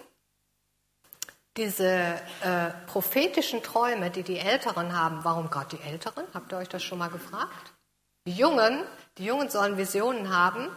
diese 1.57 2.21
äh, 2.41 2.69
prophetischen 2.87 3.61
Träume, 3.61 4.09
die 4.11 4.23
die 4.23 4.39
Älteren 4.39 4.97
haben, 4.97 5.23
warum 5.23 5.49
gerade 5.49 5.75
die 5.75 5.83
Älteren? 5.83 6.25
Habt 6.33 6.51
ihr 6.51 6.57
euch 6.57 6.69
das 6.69 6.83
schon 6.83 6.99
mal 6.99 7.09
gefragt? 7.09 7.73
Die 8.25 8.31
Jungen, 8.31 8.83
die 9.17 9.25
Jungen 9.25 9.49
sollen 9.49 9.77
Visionen 9.77 10.33
haben. 10.33 10.69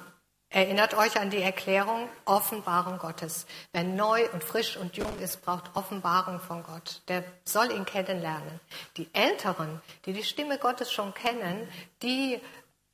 Erinnert 0.53 0.93
euch 0.93 1.19
an 1.19 1.31
die 1.31 1.41
Erklärung 1.41 2.11
Offenbarung 2.27 2.99
Gottes. 2.99 3.47
Wer 3.73 3.85
neu 3.85 4.29
und 4.35 4.45
frisch 4.45 4.77
und 4.77 4.99
jung 4.99 5.19
ist, 5.19 5.43
braucht 5.43 5.75
Offenbarung 5.75 6.41
von 6.41 6.63
Gott. 6.63 7.01
Der 7.09 7.25
soll 7.45 7.73
ihn 7.73 7.87
kennenlernen. 7.87 8.61
Die 8.99 9.09
Älteren, 9.15 9.81
die 10.05 10.13
die 10.13 10.25
Stimme 10.25 10.59
Gottes 10.59 10.93
schon 10.93 11.15
kennen, 11.15 11.67
die 12.03 12.39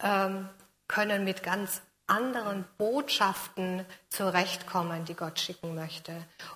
ähm, 0.00 0.48
können 0.86 1.24
mit 1.24 1.42
ganz 1.42 1.82
anderen 2.06 2.64
Botschaften 2.78 3.84
zurechtkommen, 4.08 5.04
die 5.04 5.14
Gott 5.14 5.40
schicken 5.40 5.74
möchte. 5.74 6.12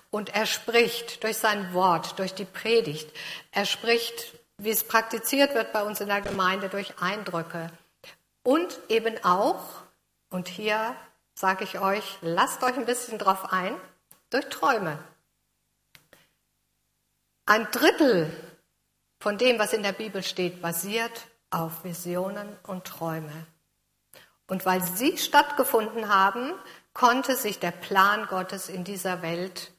Und 0.09 0.33
er 0.33 0.45
spricht 0.45 1.21
durch 1.25 1.37
sein 1.37 1.73
Wort, 1.73 2.17
durch 2.17 2.33
die 2.33 2.45
Predigt. 2.45 3.11
Er 3.51 3.65
spricht, 3.65 4.39
wie 4.57 4.71
es 4.71 4.85
praktiziert 4.85 5.53
wird 5.53 5.73
bei 5.73 5.83
uns 5.83 5.99
in 5.99 6.07
der 6.07 6.21
Gemeinde, 6.21 6.69
durch 6.69 6.93
Eindrücke. 7.01 7.71
Und 8.43 8.79
eben 8.87 9.21
auch, 9.25 9.82
und 10.33 10.47
hier 10.47 10.95
sage 11.35 11.63
ich 11.63 11.79
euch, 11.79 12.17
lasst 12.21 12.63
euch 12.63 12.75
ein 12.75 12.87
bisschen 12.87 13.19
drauf 13.19 13.53
ein, 13.53 13.75
durch 14.31 14.49
Träume. 14.49 14.97
Ein 17.45 17.67
Drittel 17.71 18.31
von 19.19 19.37
dem, 19.37 19.59
was 19.59 19.73
in 19.73 19.83
der 19.83 19.91
Bibel 19.91 20.23
steht, 20.23 20.59
basiert 20.59 21.27
auf 21.51 21.83
Visionen 21.83 22.57
und 22.63 22.85
Träume. 22.85 23.45
Und 24.47 24.65
weil 24.65 24.81
sie 24.81 25.19
stattgefunden 25.19 26.09
haben, 26.09 26.51
konnte 26.93 27.35
sich 27.35 27.59
der 27.59 27.71
Plan 27.71 28.25
Gottes 28.25 28.69
in 28.69 28.83
dieser 28.83 29.21
Welt 29.21 29.71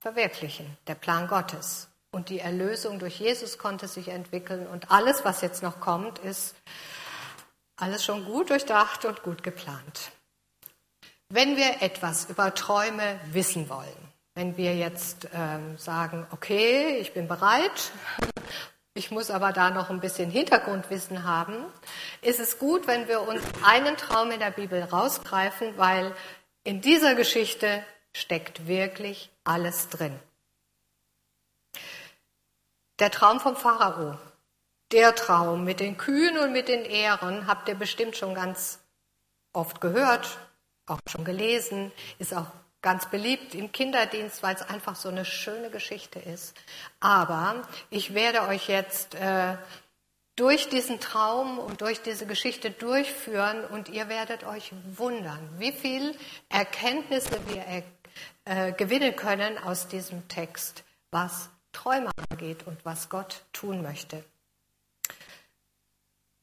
verwirklichen, 0.00 0.78
der 0.86 0.94
Plan 0.94 1.28
Gottes. 1.28 1.88
Und 2.10 2.30
die 2.30 2.40
Erlösung 2.40 2.98
durch 2.98 3.20
Jesus 3.20 3.58
konnte 3.58 3.86
sich 3.86 4.08
entwickeln. 4.08 4.66
Und 4.66 4.90
alles, 4.90 5.26
was 5.26 5.42
jetzt 5.42 5.62
noch 5.62 5.78
kommt, 5.78 6.18
ist 6.20 6.54
alles 7.78 8.04
schon 8.04 8.24
gut 8.24 8.50
durchdacht 8.50 9.04
und 9.04 9.22
gut 9.22 9.42
geplant. 9.42 10.12
Wenn 11.28 11.56
wir 11.56 11.82
etwas 11.82 12.28
über 12.30 12.54
Träume 12.54 13.20
wissen 13.32 13.68
wollen, 13.68 14.12
wenn 14.34 14.56
wir 14.56 14.74
jetzt 14.76 15.28
ähm, 15.34 15.76
sagen, 15.78 16.26
okay, 16.30 16.98
ich 16.98 17.12
bin 17.12 17.28
bereit 17.28 17.92
ich 18.98 19.12
muss 19.12 19.30
aber 19.30 19.52
da 19.52 19.70
noch 19.70 19.90
ein 19.90 20.00
bisschen 20.00 20.28
Hintergrundwissen 20.28 21.22
haben, 21.22 21.54
ist 22.20 22.40
es 22.40 22.58
gut, 22.58 22.88
wenn 22.88 23.06
wir 23.06 23.20
uns 23.28 23.40
einen 23.64 23.96
Traum 23.96 24.32
in 24.32 24.40
der 24.40 24.50
Bibel 24.50 24.82
rausgreifen, 24.82 25.78
weil 25.78 26.12
in 26.64 26.80
dieser 26.80 27.14
Geschichte 27.14 27.84
steckt 28.12 28.66
wirklich 28.66 29.30
alles 29.44 29.88
drin. 29.88 30.18
Der 32.98 33.12
Traum 33.12 33.38
vom 33.38 33.54
Pharao, 33.54 34.18
der 34.92 35.14
Traum 35.14 35.64
mit 35.64 35.80
den 35.80 35.98
Kühen 35.98 36.38
und 36.38 36.52
mit 36.52 36.68
den 36.68 36.84
Ähren, 36.84 37.46
habt 37.46 37.68
ihr 37.68 37.74
bestimmt 37.74 38.16
schon 38.16 38.34
ganz 38.34 38.80
oft 39.52 39.80
gehört, 39.80 40.38
auch 40.86 41.00
schon 41.06 41.24
gelesen, 41.24 41.92
ist 42.18 42.34
auch 42.34 42.46
ganz 42.80 43.10
beliebt 43.10 43.54
im 43.54 43.72
Kinderdienst, 43.72 44.42
weil 44.42 44.54
es 44.54 44.62
einfach 44.62 44.96
so 44.96 45.08
eine 45.08 45.24
schöne 45.24 45.70
Geschichte 45.70 46.18
ist. 46.18 46.56
Aber 47.00 47.62
ich 47.90 48.14
werde 48.14 48.42
euch 48.42 48.68
jetzt 48.68 49.14
äh, 49.16 49.56
durch 50.36 50.68
diesen 50.68 51.00
Traum 51.00 51.58
und 51.58 51.80
durch 51.80 52.00
diese 52.00 52.24
Geschichte 52.24 52.70
durchführen 52.70 53.64
und 53.64 53.88
ihr 53.88 54.08
werdet 54.08 54.44
euch 54.44 54.72
wundern, 54.96 55.50
wie 55.58 55.72
viel 55.72 56.16
Erkenntnisse 56.48 57.40
wir 57.48 57.82
äh, 58.44 58.72
gewinnen 58.72 59.16
können 59.16 59.58
aus 59.58 59.88
diesem 59.88 60.28
Text, 60.28 60.84
was 61.10 61.50
Träume 61.72 62.10
angeht 62.30 62.66
und 62.66 62.84
was 62.84 63.08
Gott 63.08 63.42
tun 63.52 63.82
möchte. 63.82 64.24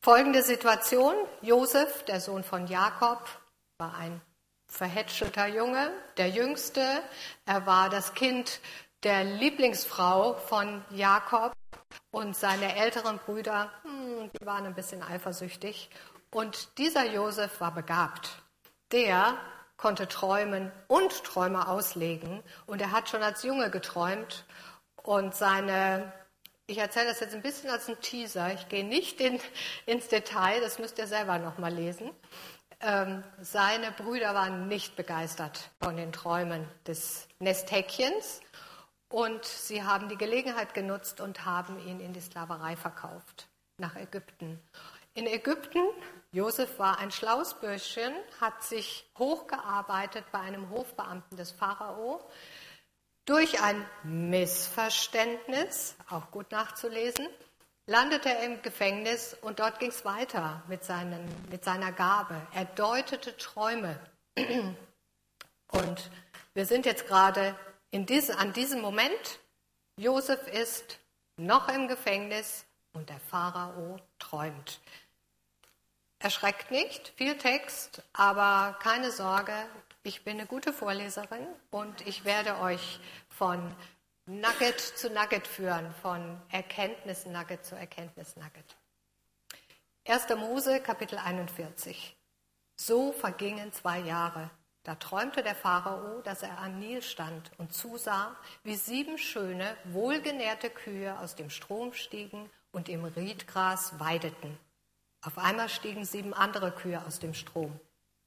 Folgende 0.06 0.44
Situation. 0.44 1.16
Josef, 1.42 2.04
der 2.04 2.22
Sohn 2.22 2.44
von 2.44 2.68
Jakob, 2.68 3.28
war 3.80 3.96
ein 3.98 4.22
verhätschelter 4.68 5.48
Junge, 5.48 5.90
der 6.18 6.30
jüngste. 6.30 7.02
Er 7.48 7.66
war 7.66 7.90
das 7.90 8.14
Kind 8.14 8.60
der 9.02 9.24
Lieblingsfrau 9.24 10.36
von 10.36 10.86
Jakob 10.92 11.54
und 12.12 12.36
seine 12.36 12.76
älteren 12.76 13.18
Brüder, 13.18 13.72
hm, 13.82 14.30
die 14.40 14.46
waren 14.46 14.68
ein 14.68 14.76
bisschen 14.76 15.02
eifersüchtig. 15.02 15.90
Und 16.30 16.78
dieser 16.78 17.12
Josef 17.12 17.60
war 17.60 17.74
begabt. 17.74 18.44
Der 18.92 19.36
konnte 19.76 20.08
träumen 20.08 20.72
und 20.86 21.24
Träume 21.24 21.68
auslegen. 21.68 22.44
Und 22.68 22.80
er 22.80 22.92
hat 22.92 23.10
schon 23.10 23.24
als 23.24 23.42
Junge 23.42 23.72
geträumt. 23.72 24.46
Und 25.02 25.34
seine, 25.34 26.14
ich 26.68 26.78
erzähle 26.78 27.08
das 27.08 27.20
jetzt 27.20 27.36
ein 27.36 27.42
bisschen 27.42 27.70
als 27.70 27.88
ein 27.88 28.00
Teaser. 28.00 28.54
Ich 28.54 28.68
gehe 28.70 28.84
nicht 28.84 29.22
in, 29.22 29.40
ins 29.86 30.08
Detail, 30.08 30.62
das 30.62 30.80
müsst 30.80 30.98
ihr 30.98 31.08
selber 31.08 31.38
nochmal 31.38 31.74
lesen. 31.74 32.12
Ähm, 32.82 33.24
seine 33.42 33.92
Brüder 33.92 34.34
waren 34.34 34.68
nicht 34.68 34.96
begeistert 34.96 35.70
von 35.82 35.96
den 35.96 36.12
Träumen 36.12 36.68
des 36.88 37.28
Nesthäkchens. 37.40 38.42
Und 39.10 39.46
sie 39.46 39.84
haben 39.84 40.10
die 40.10 40.18
Gelegenheit 40.18 40.74
genutzt 40.74 41.22
und 41.22 41.46
haben 41.46 41.80
ihn 41.88 42.00
in 42.00 42.14
die 42.14 42.22
Sklaverei 42.22 42.76
verkauft 42.76 43.48
nach 43.78 43.96
Ägypten. 43.96 44.60
In 45.14 45.28
Ägypten, 45.28 45.80
Josef 46.32 46.80
war 46.80 47.00
ein 47.00 47.12
schlaues 47.12 47.54
Bürschchen, 47.54 48.14
hat 48.42 48.64
sich 48.64 49.10
hochgearbeitet 49.18 50.26
bei 50.32 50.40
einem 50.40 50.70
Hofbeamten 50.70 51.38
des 51.38 51.52
Pharao. 51.52 52.20
Durch 53.26 53.60
ein 53.60 53.84
Missverständnis, 54.04 55.96
auch 56.12 56.30
gut 56.30 56.52
nachzulesen, 56.52 57.28
landete 57.88 58.30
er 58.30 58.44
im 58.44 58.62
Gefängnis 58.62 59.36
und 59.42 59.60
dort 59.60 59.80
ging 59.80 59.90
es 59.90 60.06
weiter 60.06 60.62
mit, 60.68 60.84
seinen, 60.84 61.28
mit 61.50 61.64
seiner 61.64 61.92
Gabe. 61.92 62.40
Er 62.54 62.66
deutete 62.66 63.36
Träume. 63.38 64.00
Und 64.36 66.12
wir 66.54 66.68
sind 66.68 66.86
jetzt 66.86 67.08
gerade 67.08 67.56
diese, 67.92 68.38
an 68.38 68.54
diesem 68.54 68.82
Moment, 68.82 69.40
Josef 69.98 70.48
ist 70.48 71.00
noch 71.38 71.68
im 71.70 71.88
Gefängnis 71.88 72.66
und 72.94 73.10
der 73.10 73.20
Pharao 73.20 73.98
träumt. 74.20 74.80
Erschreckt 76.20 76.70
nicht, 76.70 77.12
viel 77.18 77.38
Text, 77.38 78.04
aber 78.14 78.78
keine 78.82 79.12
Sorge, 79.12 79.54
ich 80.06 80.24
bin 80.24 80.40
eine 80.40 80.46
gute 80.46 80.72
Vorleserin 80.72 81.48
und 81.72 82.06
ich 82.08 82.26
werde 82.26 82.60
euch 82.60 83.00
von 83.28 83.76
Nugget 84.28 84.80
zu 84.80 85.10
Nugget 85.10 85.48
führen, 85.48 85.94
von 86.02 86.40
Erkenntnis 86.52 87.26
Nugget 87.26 87.66
zu 87.66 87.76
Erkenntnis 87.76 88.36
Nugget. 88.36 88.78
1. 90.08 90.30
Mose, 90.38 90.80
Kapitel 90.80 91.18
41. 91.18 92.16
So 92.76 93.14
vergingen 93.14 93.74
zwei 93.74 94.00
Jahre. 94.00 94.52
Da 94.84 94.94
träumte 94.94 95.42
der 95.42 95.56
Pharao, 95.56 96.22
dass 96.22 96.44
er 96.44 96.60
am 96.60 96.78
Nil 96.78 97.02
stand 97.02 97.50
und 97.58 97.74
zusah, 97.74 98.36
wie 98.64 98.76
sieben 98.76 99.18
schöne, 99.18 99.76
wohlgenährte 99.86 100.70
Kühe 100.70 101.18
aus 101.20 101.36
dem 101.36 101.50
Strom 101.50 101.94
stiegen 101.94 102.48
und 102.72 102.90
im 102.90 103.06
Riedgras 103.06 104.00
weideten. 104.00 104.60
Auf 105.24 105.40
einmal 105.40 105.70
stiegen 105.70 106.06
sieben 106.06 106.36
andere 106.36 106.72
Kühe 106.72 107.04
aus 107.04 107.18
dem 107.18 107.34
Strom, 107.34 107.80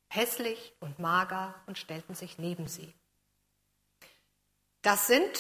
hässlich 0.08 0.74
und 0.80 0.98
mager 0.98 1.54
und 1.66 1.78
stellten 1.78 2.14
sich 2.14 2.38
neben 2.38 2.66
sie. 2.66 2.92
Das 4.82 5.06
sind 5.06 5.38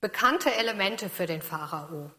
bekannte 0.00 0.54
Elemente 0.54 1.08
für 1.08 1.26
den 1.26 1.42
Pharao. 1.42 2.10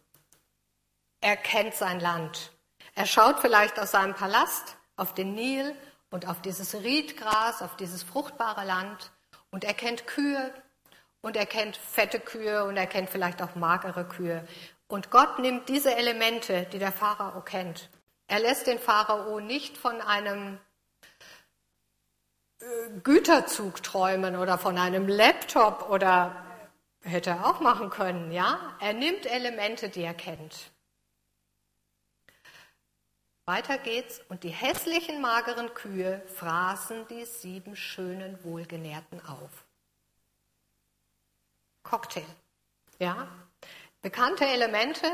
Er 1.21 1.37
kennt 1.37 1.73
sein 1.75 1.99
Land. 1.99 2.51
Er 2.95 3.05
schaut 3.05 3.39
vielleicht 3.39 3.79
aus 3.79 3.91
seinem 3.91 4.13
Palast 4.13 4.77
auf 4.95 5.13
den 5.13 5.33
Nil 5.33 5.75
und 6.09 6.27
auf 6.27 6.41
dieses 6.41 6.73
Riedgras, 6.75 7.61
auf 7.61 7.75
dieses 7.75 8.03
fruchtbare 8.03 8.65
Land 8.65 9.11
und 9.51 9.63
er 9.63 9.73
kennt 9.73 10.07
Kühe 10.07 10.53
und 11.21 11.35
er 11.35 11.45
kennt 11.45 11.77
fette 11.77 12.19
Kühe 12.19 12.65
und 12.65 12.77
er 12.77 12.87
kennt 12.87 13.09
vielleicht 13.09 13.41
auch 13.41 13.55
magere 13.55 14.05
Kühe. 14.07 14.47
Und 14.87 15.11
Gott 15.11 15.39
nimmt 15.39 15.69
diese 15.69 15.95
Elemente, 15.95 16.65
die 16.71 16.79
der 16.79 16.91
Pharao 16.91 17.41
kennt. 17.41 17.89
Er 18.27 18.39
lässt 18.39 18.67
den 18.67 18.79
Pharao 18.79 19.39
nicht 19.39 19.77
von 19.77 20.01
einem 20.01 20.59
Güterzug 23.03 23.81
träumen 23.83 24.35
oder 24.35 24.57
von 24.57 24.77
einem 24.77 25.07
Laptop 25.07 25.89
oder 25.89 26.35
hätte 27.01 27.31
er 27.31 27.45
auch 27.47 27.59
machen 27.61 27.89
können, 27.89 28.31
ja? 28.31 28.59
Er 28.79 28.93
nimmt 28.93 29.25
Elemente, 29.25 29.89
die 29.89 30.01
er 30.01 30.13
kennt. 30.13 30.71
Weiter 33.45 33.77
geht's 33.77 34.21
und 34.29 34.43
die 34.43 34.49
hässlichen, 34.49 35.21
mageren 35.21 35.73
Kühe 35.73 36.21
fraßen 36.35 37.07
die 37.07 37.25
sieben 37.25 37.75
schönen, 37.75 38.37
wohlgenährten 38.43 39.25
auf. 39.25 39.49
Cocktail. 41.81 42.25
Ja? 42.99 43.27
Bekannte 44.01 44.45
Elemente 44.45 45.07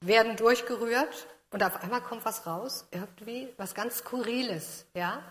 werden 0.00 0.36
durchgerührt 0.36 1.26
und 1.50 1.62
auf 1.62 1.82
einmal 1.82 2.02
kommt 2.02 2.24
was 2.24 2.46
raus, 2.46 2.86
irgendwie 2.90 3.48
was 3.56 3.74
ganz 3.74 3.98
Skurriles. 3.98 4.84
Ja? 4.94 5.22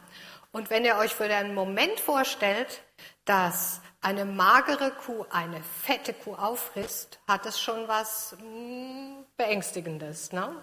Und 0.51 0.69
wenn 0.69 0.83
ihr 0.83 0.97
euch 0.97 1.13
für 1.13 1.27
den 1.27 1.53
Moment 1.53 1.99
vorstellt, 1.99 2.81
dass 3.25 3.81
eine 4.01 4.25
magere 4.25 4.91
Kuh 4.91 5.25
eine 5.29 5.61
fette 5.63 6.13
Kuh 6.13 6.35
auffrisst, 6.35 7.19
hat 7.27 7.45
es 7.45 7.59
schon 7.59 7.87
was 7.87 8.33
mh, 8.33 8.41
hm, 8.41 9.25
Beängstigendes. 9.37 10.31
Ne? 10.31 10.55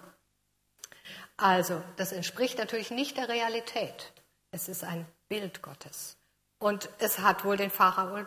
Also, 1.36 1.82
das 1.96 2.12
entspricht 2.12 2.58
natürlich 2.58 2.90
nicht 2.90 3.16
der 3.16 3.28
Realität. 3.28 4.12
Es 4.50 4.68
ist 4.68 4.84
ein 4.84 5.06
Bild 5.28 5.62
Gottes. 5.62 6.16
Und 6.58 6.88
es 6.98 7.20
hat 7.20 7.44
wohl 7.44 7.56
den 7.56 7.70
Pharao 7.70 8.26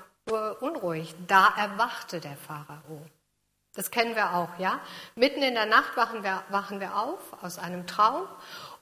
unruhig. 0.62 1.14
Da 1.28 1.54
erwachte 1.58 2.22
der 2.22 2.38
Pharao. 2.38 3.06
Das 3.74 3.92
kennen 3.92 4.16
wir 4.16 4.34
auch, 4.34 4.60
ja? 4.60 4.80
Mitten 5.16 5.42
in 5.42 5.56
der 5.56 5.66
Nacht 5.66 5.96
wachen 5.96 6.24
wir, 6.24 6.44
wachen 6.50 6.80
wir 6.80 6.96
auf 6.96 7.20
aus 7.42 7.58
einem 7.58 7.88
Traum 7.88 8.28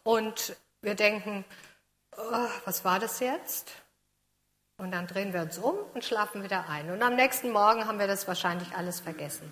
und 0.04 0.56
wir 0.82 0.96
denken, 0.96 1.46
oh, 2.20 2.48
was 2.66 2.86
war 2.86 3.00
das 3.00 3.20
jetzt? 3.20 3.72
Und 4.78 4.92
dann 4.92 5.08
drehen 5.08 5.34
wir 5.34 5.42
uns 5.42 5.58
um 5.58 5.76
und 5.94 6.06
schlafen 6.06 6.44
wieder 6.44 6.70
ein. 6.70 6.90
Und 6.92 7.02
am 7.02 7.16
nächsten 7.16 7.52
Morgen 7.52 7.86
haben 7.86 8.00
wir 8.00 8.08
das 8.08 8.28
wahrscheinlich 8.28 8.76
alles 8.76 9.00
vergessen. 9.00 9.52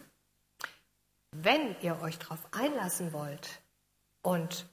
Wenn 1.32 1.76
ihr 1.82 2.02
euch 2.02 2.18
darauf 2.18 2.40
einlassen 2.52 3.12
wollt, 3.14 3.50
und 4.28 4.66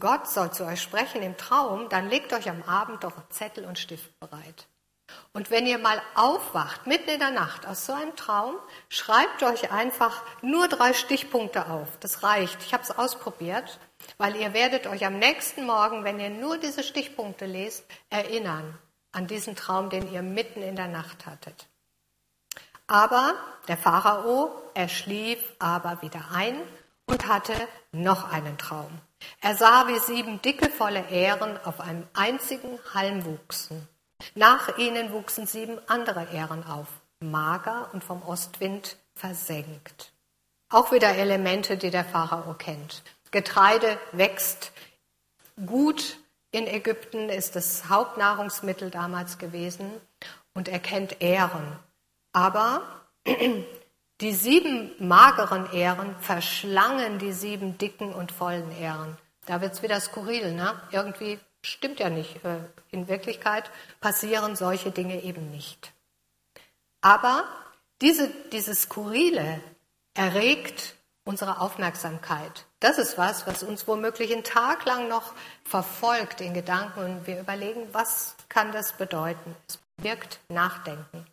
Gott 0.00 0.26
soll 0.28 0.50
zu 0.52 0.64
euch 0.64 0.82
sprechen 0.82 1.22
im 1.22 1.36
Traum, 1.36 1.88
dann 1.88 2.08
legt 2.08 2.32
euch 2.32 2.48
am 2.48 2.62
Abend 2.62 3.04
doch 3.04 3.28
Zettel 3.28 3.64
und 3.64 3.78
Stift 3.78 4.18
bereit. 4.18 4.66
Und 5.32 5.50
wenn 5.50 5.66
ihr 5.66 5.78
mal 5.78 6.02
aufwacht, 6.16 6.88
mitten 6.88 7.08
in 7.08 7.20
der 7.20 7.30
Nacht 7.30 7.66
aus 7.66 7.86
so 7.86 7.92
einem 7.92 8.16
Traum, 8.16 8.56
schreibt 8.88 9.42
euch 9.44 9.70
einfach 9.70 10.24
nur 10.42 10.66
drei 10.66 10.92
Stichpunkte 10.92 11.68
auf. 11.68 11.88
Das 12.00 12.24
reicht. 12.24 12.62
Ich 12.62 12.72
habe 12.72 12.82
es 12.82 12.90
ausprobiert, 12.90 13.78
weil 14.18 14.36
ihr 14.36 14.52
werdet 14.54 14.86
euch 14.86 15.04
am 15.06 15.18
nächsten 15.18 15.66
Morgen, 15.66 16.04
wenn 16.04 16.20
ihr 16.20 16.30
nur 16.30 16.58
diese 16.58 16.82
Stichpunkte 16.82 17.46
lest, 17.46 17.84
erinnern 18.10 18.78
an 19.12 19.26
diesen 19.26 19.56
Traum, 19.56 19.90
den 19.90 20.12
ihr 20.12 20.22
mitten 20.22 20.62
in 20.62 20.76
der 20.76 20.88
Nacht 20.88 21.26
hattet. 21.26 21.66
Aber 22.86 23.34
der 23.68 23.76
Pharao, 23.76 24.50
er 24.74 24.88
schlief 24.88 25.38
aber 25.58 26.02
wieder 26.02 26.22
ein 26.32 26.56
und 27.06 27.26
hatte 27.28 27.54
noch 27.92 28.30
einen 28.30 28.58
Traum. 28.58 28.90
Er 29.40 29.54
sah, 29.54 29.86
wie 29.88 29.98
sieben 29.98 30.40
dicke, 30.42 30.70
volle 30.70 31.08
Ähren 31.10 31.58
auf 31.64 31.80
einem 31.80 32.06
einzigen 32.14 32.78
Halm 32.94 33.24
wuchsen. 33.24 33.86
Nach 34.34 34.76
ihnen 34.78 35.12
wuchsen 35.12 35.46
sieben 35.46 35.78
andere 35.88 36.28
Ähren 36.32 36.64
auf, 36.66 36.88
mager 37.20 37.90
und 37.92 38.02
vom 38.04 38.22
Ostwind 38.22 38.96
versenkt. 39.14 40.12
Auch 40.68 40.92
wieder 40.92 41.14
Elemente, 41.14 41.76
die 41.76 41.90
der 41.90 42.04
Pharao 42.04 42.54
kennt. 42.54 43.02
Getreide 43.30 43.98
wächst 44.12 44.72
gut 45.66 46.18
in 46.50 46.66
Ägypten, 46.66 47.28
ist 47.28 47.56
das 47.56 47.88
Hauptnahrungsmittel 47.88 48.90
damals 48.90 49.38
gewesen 49.38 49.90
und 50.54 50.68
er 50.68 50.80
kennt 50.80 51.22
Ähren. 51.22 51.78
Aber 52.32 52.82
die 54.20 54.32
sieben 54.32 54.92
mageren 54.98 55.72
Ähren 55.72 56.16
verschlangen 56.20 57.18
die 57.18 57.32
sieben 57.32 57.78
dicken 57.78 58.12
und 58.12 58.32
vollen 58.32 58.72
Ähren. 58.72 59.16
Da 59.46 59.60
wird 59.60 59.74
es 59.74 59.82
wieder 59.82 60.00
skurril, 60.00 60.52
ne? 60.52 60.80
Irgendwie 60.90 61.38
stimmt 61.62 62.00
ja 62.00 62.10
nicht. 62.10 62.44
Äh, 62.44 62.58
in 62.90 63.08
Wirklichkeit 63.08 63.70
passieren 64.00 64.56
solche 64.56 64.90
Dinge 64.90 65.22
eben 65.22 65.50
nicht. 65.50 65.92
Aber 67.00 67.44
diese, 68.00 68.28
dieses 68.52 68.82
Skurrile 68.82 69.60
erregt 70.14 70.94
unsere 71.30 71.60
Aufmerksamkeit. 71.60 72.66
Das 72.80 72.98
ist 72.98 73.16
was, 73.16 73.46
was 73.46 73.62
uns 73.62 73.86
womöglich 73.86 74.32
einen 74.32 74.42
Tag 74.42 74.84
lang 74.84 75.08
noch 75.08 75.32
verfolgt 75.64 76.40
in 76.40 76.54
Gedanken 76.54 77.04
und 77.04 77.26
wir 77.28 77.38
überlegen, 77.38 77.88
was 77.92 78.34
kann 78.48 78.72
das 78.72 78.94
bedeuten? 78.94 79.54
Es 79.68 79.78
wirkt 79.98 80.40
Nachdenken. 80.48 81.24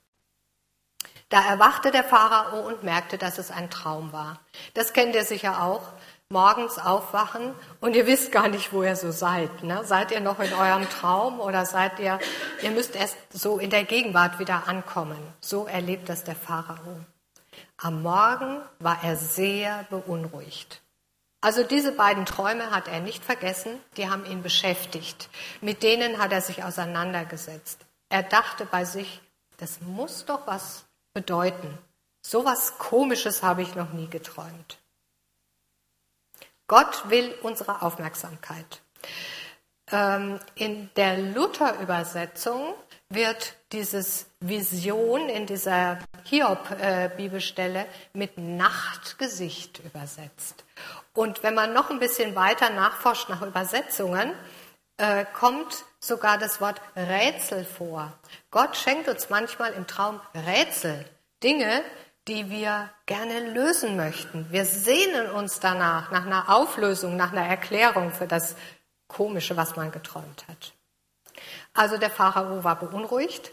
Da 1.29 1.43
erwachte 1.43 1.89
der 1.89 2.03
Pharao 2.03 2.60
und 2.67 2.83
merkte, 2.83 3.17
dass 3.17 3.39
es 3.39 3.49
ein 3.49 3.71
Traum 3.71 4.13
war. 4.13 4.39
Das 4.75 4.93
kennt 4.93 5.15
ihr 5.15 5.25
sicher 5.25 5.63
auch. 5.63 5.81
morgens 6.29 6.77
aufwachen 6.77 7.55
und 7.79 7.95
ihr 7.95 8.05
wisst 8.05 8.33
gar 8.33 8.49
nicht, 8.49 8.73
wo 8.73 8.83
ihr 8.83 8.97
so 8.97 9.12
seid. 9.12 9.63
Ne? 9.63 9.83
Seid 9.86 10.12
ihr 10.12 10.19
noch 10.19 10.39
in 10.39 10.53
eurem 10.53 10.88
Traum 10.89 11.39
oder 11.39 11.65
seid 11.65 11.99
ihr, 11.99 12.19
ihr 12.62 12.71
müsst 12.71 12.95
erst 12.95 13.17
so 13.31 13.60
in 13.60 13.69
der 13.69 13.86
Gegenwart 13.86 14.38
wieder 14.38 14.67
ankommen. 14.67 15.17
So 15.39 15.67
erlebt 15.67 16.10
das 16.10 16.25
der 16.25 16.36
Pharao. 16.36 16.99
Am 17.77 18.01
Morgen 18.01 18.61
war 18.79 19.03
er 19.03 19.15
sehr 19.15 19.85
beunruhigt. 19.89 20.81
Also 21.41 21.63
diese 21.63 21.91
beiden 21.91 22.25
Träume 22.25 22.71
hat 22.71 22.87
er 22.87 22.99
nicht 22.99 23.23
vergessen, 23.23 23.79
die 23.95 24.09
haben 24.09 24.25
ihn 24.25 24.41
beschäftigt. 24.41 25.29
Mit 25.61 25.83
denen 25.83 26.17
hat 26.17 26.31
er 26.31 26.41
sich 26.41 26.63
auseinandergesetzt. 26.63 27.85
Er 28.09 28.23
dachte 28.23 28.65
bei 28.65 28.83
sich, 28.83 29.21
das 29.57 29.81
muss 29.81 30.25
doch 30.25 30.47
was 30.47 30.85
bedeuten. 31.13 31.77
So 32.21 32.45
was 32.45 32.79
Komisches 32.79 33.43
habe 33.43 33.61
ich 33.61 33.75
noch 33.75 33.93
nie 33.93 34.07
geträumt. 34.07 34.79
Gott 36.67 37.09
will 37.09 37.33
unsere 37.43 37.81
Aufmerksamkeit. 37.81 38.81
Ähm, 39.91 40.39
in 40.55 40.89
der 40.95 41.17
Luther-Übersetzung 41.17 42.73
wird 43.10 43.56
dieses 43.72 44.28
Vision 44.39 45.30
in 45.30 45.46
dieser 45.46 46.00
Hiob-Bibelstelle 46.26 47.86
mit 48.13 48.38
Nachtgesicht 48.38 49.80
übersetzt. 49.80 50.65
Und 51.13 51.41
wenn 51.43 51.56
man 51.56 51.74
noch 51.74 51.89
ein 51.89 52.00
bisschen 52.00 52.36
weiter 52.36 52.70
nachforscht 52.70 53.30
nach 53.30 53.41
Übersetzungen, 53.41 54.34
äh, 54.98 55.26
kommt 55.34 55.86
sogar 56.00 56.38
das 56.38 56.60
Wort 56.60 56.82
Rätsel 56.96 57.65
vor. 57.65 58.13
Gott 58.52 58.76
schenkt 58.76 59.08
uns 59.08 59.30
manchmal 59.30 59.74
im 59.74 59.88
Traum 59.88 60.20
Rätsel, 60.34 61.06
Dinge, 61.43 61.84
die 62.28 62.50
wir 62.50 62.89
gerne 63.06 63.52
lösen 63.52 63.96
möchten. 63.96 64.48
Wir 64.52 64.65
sehnen 64.65 65.30
uns 65.32 65.60
danach, 65.60 66.12
nach 66.12 66.26
einer 66.26 66.50
Auflösung, 66.50 67.15
nach 67.15 67.32
einer 67.32 67.46
Erklärung 67.46 68.12
für 68.12 68.28
das 68.28 68.56
Komische, 69.08 69.56
was 69.56 69.76
man 69.76 69.91
geträumt 69.91 70.46
hat. 70.48 70.74
Also 71.77 71.97
der 71.97 72.09
Pharao 72.09 72.63
war 72.63 72.79
beunruhigt 72.79 73.51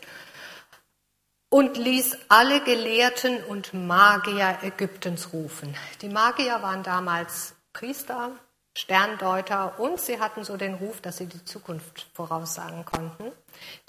und 1.50 1.76
ließ 1.76 2.16
alle 2.30 2.64
Gelehrten 2.64 3.44
und 3.44 3.74
Magier 3.74 4.60
Ägyptens 4.62 5.34
rufen. 5.34 5.76
Die 6.00 6.08
Magier 6.08 6.62
waren 6.62 6.82
damals 6.82 7.54
Priester, 7.74 8.30
Sterndeuter 8.74 9.78
und 9.78 10.00
sie 10.00 10.20
hatten 10.20 10.42
so 10.42 10.56
den 10.56 10.72
Ruf, 10.72 11.02
dass 11.02 11.18
sie 11.18 11.26
die 11.26 11.44
Zukunft 11.44 12.06
voraussagen 12.14 12.86
konnten. 12.86 13.30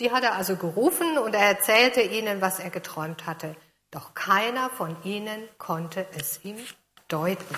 Die 0.01 0.11
hat 0.11 0.25
er 0.25 0.35
also 0.35 0.57
gerufen 0.57 1.17
und 1.17 1.33
er 1.33 1.47
erzählte 1.47 2.01
ihnen, 2.01 2.41
was 2.41 2.59
er 2.59 2.71
geträumt 2.71 3.25
hatte. 3.25 3.55
Doch 3.89 4.13
keiner 4.15 4.69
von 4.69 5.01
ihnen 5.05 5.47
konnte 5.57 6.05
es 6.17 6.43
ihm 6.43 6.57
deuten. 7.07 7.55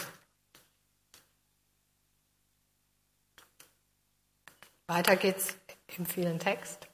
Weiter 4.86 5.16
geht's 5.16 5.56
im 5.98 6.06
vielen 6.06 6.40
Text. 6.40 6.88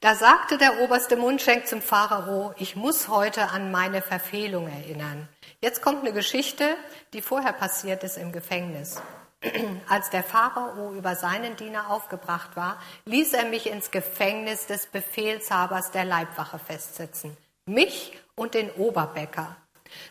Da 0.00 0.14
sagte 0.14 0.58
der 0.58 0.80
oberste 0.80 1.16
Mundschenk 1.16 1.66
zum 1.66 1.80
Pharao, 1.80 2.54
ich 2.58 2.76
muss 2.76 3.08
heute 3.08 3.48
an 3.48 3.70
meine 3.70 4.02
Verfehlung 4.02 4.68
erinnern. 4.68 5.28
Jetzt 5.60 5.80
kommt 5.80 6.00
eine 6.00 6.12
Geschichte, 6.12 6.76
die 7.12 7.22
vorher 7.22 7.52
passiert 7.52 8.04
ist 8.04 8.18
im 8.18 8.30
Gefängnis. 8.30 9.00
Als 9.88 10.10
der 10.10 10.22
Pharao 10.22 10.92
über 10.92 11.16
seinen 11.16 11.56
Diener 11.56 11.90
aufgebracht 11.90 12.56
war, 12.56 12.78
ließ 13.06 13.32
er 13.32 13.46
mich 13.46 13.70
ins 13.70 13.90
Gefängnis 13.90 14.66
des 14.66 14.86
Befehlshabers 14.86 15.92
der 15.92 16.04
Leibwache 16.04 16.58
festsetzen. 16.58 17.36
Mich 17.64 18.18
und 18.34 18.54
den 18.54 18.70
Oberbäcker. 18.72 19.56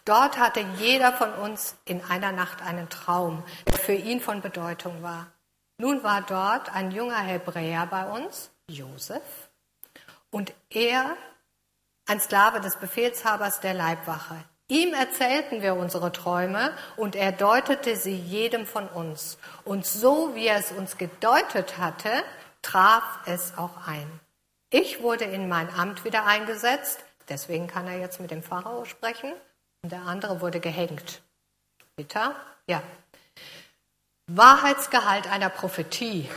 Dort 0.04 0.40
hatte 0.40 0.66
jeder 0.78 1.14
von 1.14 1.32
uns 1.34 1.76
in 1.86 2.04
einer 2.04 2.32
Nacht 2.32 2.62
einen 2.62 2.90
Traum, 2.90 3.44
der 3.68 3.78
für 3.78 3.94
ihn 3.94 4.20
von 4.20 4.42
Bedeutung 4.42 5.04
war. 5.04 5.28
Nun 5.78 6.04
war 6.04 6.22
dort 6.22 6.74
ein 6.74 6.92
junger 6.92 7.20
Hebräer 7.20 7.86
bei 7.88 8.06
uns, 8.10 8.52
Josef, 8.70 9.22
und 10.32 10.54
er 10.70 11.16
ein 12.06 12.20
Sklave 12.20 12.62
des 12.62 12.78
Befehlshabers 12.78 13.60
der 13.60 13.74
Leibwache. 13.74 14.36
Ihm 14.68 14.94
erzählten 14.94 15.62
wir 15.62 15.76
unsere 15.76 16.12
Träume 16.12 16.72
und 16.98 17.16
er 17.16 17.32
deutete 17.32 17.96
sie 17.96 18.16
jedem 18.16 18.66
von 18.66 18.88
uns. 18.88 19.38
Und 19.64 19.86
so 19.86 20.34
wie 20.34 20.48
er 20.48 20.58
es 20.58 20.72
uns 20.72 20.98
gedeutet 20.98 21.78
hatte, 21.78 22.12
traf 22.62 23.04
es 23.26 23.58
auch 23.58 23.88
ein. 23.88 24.08
Ich 24.72 25.02
wurde 25.02 25.26
in 25.26 25.48
mein 25.48 25.70
Amt 25.74 26.04
wieder 26.04 26.26
eingesetzt, 26.26 27.06
Deswegen 27.30 27.68
kann 27.68 27.88
er 27.88 28.00
jetzt 28.00 28.20
mit 28.20 28.32
dem 28.32 28.44
Pharao 28.44 28.86
sprechen. 28.86 29.34
Und 29.84 29.92
der 29.92 30.04
andere 30.04 30.42
wurde 30.42 30.60
gehängt. 30.60 31.22
Bitter? 31.96 32.36
Ja. 32.68 32.82
Wahrheitsgehalt 34.28 35.28
einer 35.28 35.50
Prophetie. 35.50 36.30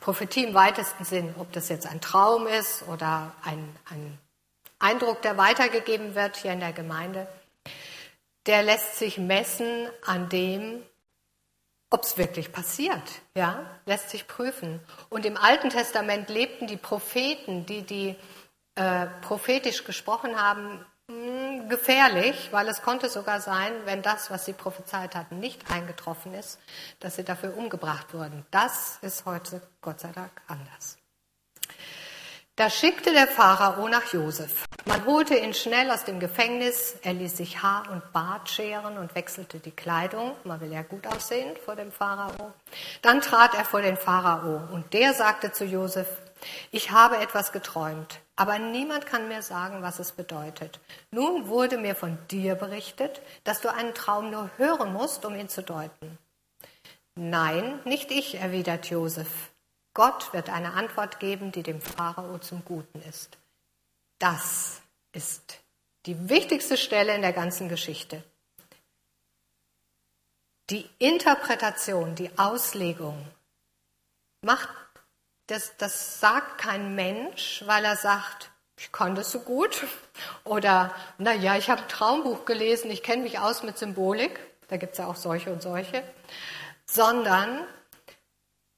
Prophetie 0.00 0.44
im 0.44 0.54
weitesten 0.54 1.04
Sinn, 1.04 1.34
ob 1.38 1.52
das 1.52 1.70
jetzt 1.70 1.86
ein 1.86 2.00
Traum 2.02 2.46
ist 2.46 2.86
oder 2.88 3.32
ein, 3.42 3.74
ein 3.88 4.18
Eindruck, 4.78 5.22
der 5.22 5.38
weitergegeben 5.38 6.14
wird 6.14 6.36
hier 6.36 6.52
in 6.52 6.60
der 6.60 6.74
Gemeinde, 6.74 7.26
der 8.44 8.62
lässt 8.62 8.98
sich 8.98 9.16
messen 9.16 9.88
an 10.04 10.28
dem, 10.28 10.82
ob 11.88 12.02
es 12.02 12.18
wirklich 12.18 12.52
passiert, 12.52 13.02
ja, 13.34 13.64
lässt 13.86 14.10
sich 14.10 14.26
prüfen. 14.26 14.80
Und 15.08 15.24
im 15.24 15.38
Alten 15.38 15.70
Testament 15.70 16.28
lebten 16.28 16.66
die 16.66 16.76
Propheten, 16.76 17.64
die 17.64 17.82
die 17.82 18.16
äh, 18.74 19.06
prophetisch 19.22 19.84
gesprochen 19.84 20.38
haben, 20.38 20.84
gefährlich, 21.68 22.48
weil 22.52 22.68
es 22.68 22.82
konnte 22.82 23.08
sogar 23.08 23.40
sein, 23.40 23.72
wenn 23.84 24.02
das, 24.02 24.30
was 24.30 24.44
sie 24.44 24.52
prophezeit 24.52 25.14
hatten, 25.14 25.40
nicht 25.40 25.70
eingetroffen 25.70 26.34
ist, 26.34 26.58
dass 27.00 27.16
sie 27.16 27.24
dafür 27.24 27.56
umgebracht 27.56 28.14
wurden. 28.14 28.44
Das 28.50 28.98
ist 29.02 29.24
heute 29.24 29.62
Gott 29.80 30.00
sei 30.00 30.12
Dank 30.12 30.32
anders. 30.46 30.96
Da 32.56 32.70
schickte 32.70 33.12
der 33.12 33.26
Pharao 33.26 33.88
nach 33.88 34.12
Josef. 34.12 34.64
Man 34.84 35.04
holte 35.06 35.34
ihn 35.36 35.54
schnell 35.54 35.90
aus 35.90 36.04
dem 36.04 36.20
Gefängnis, 36.20 36.94
er 37.02 37.12
ließ 37.12 37.36
sich 37.36 37.64
Haar 37.64 37.90
und 37.90 38.12
Bart 38.12 38.48
scheren 38.48 38.96
und 38.96 39.16
wechselte 39.16 39.58
die 39.58 39.72
Kleidung. 39.72 40.36
Man 40.44 40.60
will 40.60 40.72
ja 40.72 40.82
gut 40.82 41.04
aussehen 41.04 41.56
vor 41.64 41.74
dem 41.74 41.90
Pharao. 41.90 42.52
Dann 43.02 43.20
trat 43.20 43.54
er 43.54 43.64
vor 43.64 43.82
den 43.82 43.96
Pharao 43.96 44.72
und 44.72 44.92
der 44.92 45.14
sagte 45.14 45.50
zu 45.50 45.64
Josef, 45.64 46.06
ich 46.70 46.92
habe 46.92 47.16
etwas 47.16 47.50
geträumt, 47.50 48.20
aber 48.36 48.58
niemand 48.58 49.06
kann 49.06 49.28
mir 49.28 49.42
sagen, 49.42 49.82
was 49.82 49.98
es 49.98 50.12
bedeutet. 50.12 50.80
Nun 51.10 51.48
wurde 51.48 51.78
mir 51.78 51.94
von 51.94 52.18
dir 52.28 52.56
berichtet, 52.56 53.22
dass 53.44 53.60
du 53.60 53.72
einen 53.72 53.94
Traum 53.94 54.30
nur 54.30 54.50
hören 54.56 54.92
musst, 54.92 55.24
um 55.24 55.34
ihn 55.36 55.48
zu 55.48 55.62
deuten. 55.62 56.18
Nein, 57.14 57.80
nicht 57.84 58.10
ich, 58.10 58.36
erwidert 58.36 58.86
Josef. 58.86 59.28
Gott 59.92 60.32
wird 60.32 60.50
eine 60.50 60.72
Antwort 60.72 61.20
geben, 61.20 61.52
die 61.52 61.62
dem 61.62 61.80
Pharao 61.80 62.38
zum 62.38 62.64
Guten 62.64 63.00
ist. 63.02 63.38
Das 64.18 64.82
ist 65.12 65.60
die 66.06 66.28
wichtigste 66.28 66.76
Stelle 66.76 67.14
in 67.14 67.22
der 67.22 67.32
ganzen 67.32 67.68
Geschichte. 67.68 68.24
Die 70.70 70.88
Interpretation, 70.98 72.16
die 72.16 72.36
Auslegung 72.36 73.24
macht 74.40 74.68
das, 75.46 75.76
das 75.76 76.20
sagt 76.20 76.58
kein 76.58 76.94
Mensch, 76.94 77.62
weil 77.66 77.84
er 77.84 77.96
sagt, 77.96 78.50
ich 78.78 78.90
kann 78.92 79.14
das 79.14 79.30
so 79.30 79.40
gut. 79.40 79.84
Oder, 80.44 80.94
na 81.18 81.32
ja, 81.32 81.56
ich 81.56 81.70
habe 81.70 81.82
ein 81.82 81.88
Traumbuch 81.88 82.44
gelesen, 82.44 82.90
ich 82.90 83.02
kenne 83.02 83.22
mich 83.22 83.38
aus 83.38 83.62
mit 83.62 83.78
Symbolik. 83.78 84.40
Da 84.68 84.76
gibt 84.76 84.92
es 84.92 84.98
ja 84.98 85.06
auch 85.06 85.16
solche 85.16 85.52
und 85.52 85.62
solche. 85.62 86.02
Sondern 86.86 87.66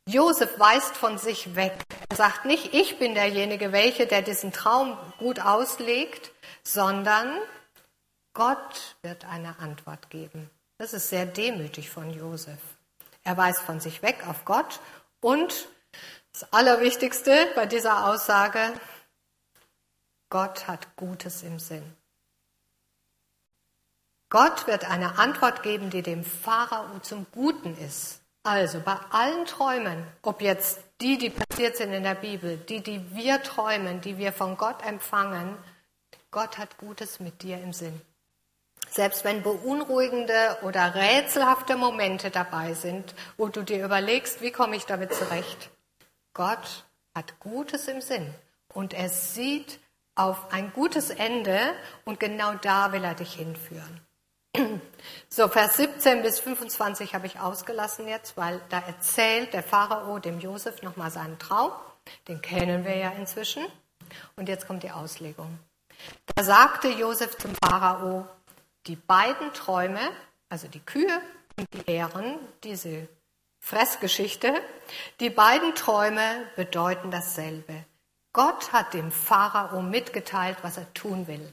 Josef 0.08 0.58
weist 0.58 0.96
von 0.96 1.18
sich 1.18 1.56
weg. 1.56 1.74
Er 2.08 2.16
sagt 2.16 2.44
nicht, 2.44 2.74
ich 2.74 2.98
bin 2.98 3.14
derjenige, 3.14 3.72
welche, 3.72 4.06
der 4.06 4.22
diesen 4.22 4.52
Traum 4.52 4.96
gut 5.18 5.40
auslegt, 5.40 6.30
sondern 6.62 7.38
Gott 8.34 8.96
wird 9.02 9.24
eine 9.24 9.58
Antwort 9.58 10.10
geben. 10.10 10.50
Das 10.78 10.92
ist 10.92 11.08
sehr 11.08 11.26
demütig 11.26 11.90
von 11.90 12.10
Josef. 12.10 12.58
Er 13.24 13.36
weist 13.36 13.60
von 13.60 13.80
sich 13.80 14.02
weg 14.02 14.24
auf 14.28 14.44
Gott 14.44 14.80
und 15.20 15.68
das 16.38 16.52
Allerwichtigste 16.52 17.34
bei 17.54 17.64
dieser 17.64 18.08
Aussage, 18.08 18.60
Gott 20.28 20.68
hat 20.68 20.94
Gutes 20.96 21.42
im 21.42 21.58
Sinn. 21.58 21.96
Gott 24.28 24.66
wird 24.66 24.90
eine 24.90 25.18
Antwort 25.18 25.62
geben, 25.62 25.88
die 25.88 26.02
dem 26.02 26.24
Pharao 26.24 26.98
zum 27.00 27.24
Guten 27.32 27.74
ist. 27.78 28.20
Also 28.42 28.80
bei 28.80 28.96
allen 29.10 29.46
Träumen, 29.46 30.06
ob 30.20 30.42
jetzt 30.42 30.80
die, 31.00 31.16
die 31.16 31.30
passiert 31.30 31.78
sind 31.78 31.94
in 31.94 32.02
der 32.02 32.16
Bibel, 32.16 32.58
die, 32.58 32.82
die 32.82 33.02
wir 33.14 33.42
träumen, 33.42 34.02
die 34.02 34.18
wir 34.18 34.32
von 34.32 34.58
Gott 34.58 34.84
empfangen, 34.84 35.56
Gott 36.30 36.58
hat 36.58 36.76
Gutes 36.76 37.18
mit 37.18 37.42
dir 37.42 37.62
im 37.62 37.72
Sinn. 37.72 37.98
Selbst 38.90 39.24
wenn 39.24 39.42
beunruhigende 39.42 40.58
oder 40.62 40.94
rätselhafte 40.94 41.76
Momente 41.76 42.30
dabei 42.30 42.74
sind, 42.74 43.14
wo 43.38 43.48
du 43.48 43.62
dir 43.62 43.82
überlegst, 43.82 44.42
wie 44.42 44.52
komme 44.52 44.76
ich 44.76 44.84
damit 44.84 45.14
zurecht, 45.14 45.70
Gott 46.36 46.84
hat 47.14 47.40
Gutes 47.40 47.88
im 47.88 48.02
Sinn 48.02 48.34
und 48.74 48.92
er 48.92 49.08
sieht 49.08 49.80
auf 50.14 50.52
ein 50.52 50.70
gutes 50.74 51.08
Ende 51.08 51.58
und 52.04 52.20
genau 52.20 52.52
da 52.60 52.92
will 52.92 53.02
er 53.04 53.14
dich 53.14 53.34
hinführen. 53.34 54.00
So, 55.30 55.48
Vers 55.48 55.76
17 55.76 56.22
bis 56.22 56.40
25 56.40 57.14
habe 57.14 57.26
ich 57.26 57.40
ausgelassen 57.40 58.06
jetzt, 58.08 58.36
weil 58.36 58.60
da 58.70 58.80
erzählt 58.80 59.52
der 59.54 59.62
Pharao 59.62 60.18
dem 60.18 60.40
Josef 60.40 60.82
nochmal 60.82 61.10
seinen 61.10 61.38
Traum. 61.38 61.72
Den 62.28 62.42
kennen 62.42 62.84
wir 62.84 62.96
ja 62.96 63.10
inzwischen. 63.10 63.64
Und 64.36 64.48
jetzt 64.48 64.66
kommt 64.66 64.82
die 64.82 64.90
Auslegung. 64.90 65.58
Da 66.34 66.42
sagte 66.42 66.88
Josef 66.88 67.36
zum 67.38 67.54
Pharao, 67.54 68.26
die 68.86 68.96
beiden 68.96 69.52
Träume, 69.52 70.00
also 70.48 70.68
die 70.68 70.80
Kühe 70.80 71.20
und 71.56 71.68
die 71.72 71.90
Ähren, 71.90 72.38
diese 72.64 73.08
Fressgeschichte, 73.66 74.62
die 75.18 75.28
beiden 75.28 75.74
Träume 75.74 76.46
bedeuten 76.54 77.10
dasselbe. 77.10 77.84
Gott 78.32 78.72
hat 78.72 78.94
dem 78.94 79.10
Pharao 79.10 79.82
mitgeteilt, 79.82 80.58
was 80.62 80.76
er 80.76 80.94
tun 80.94 81.26
will. 81.26 81.52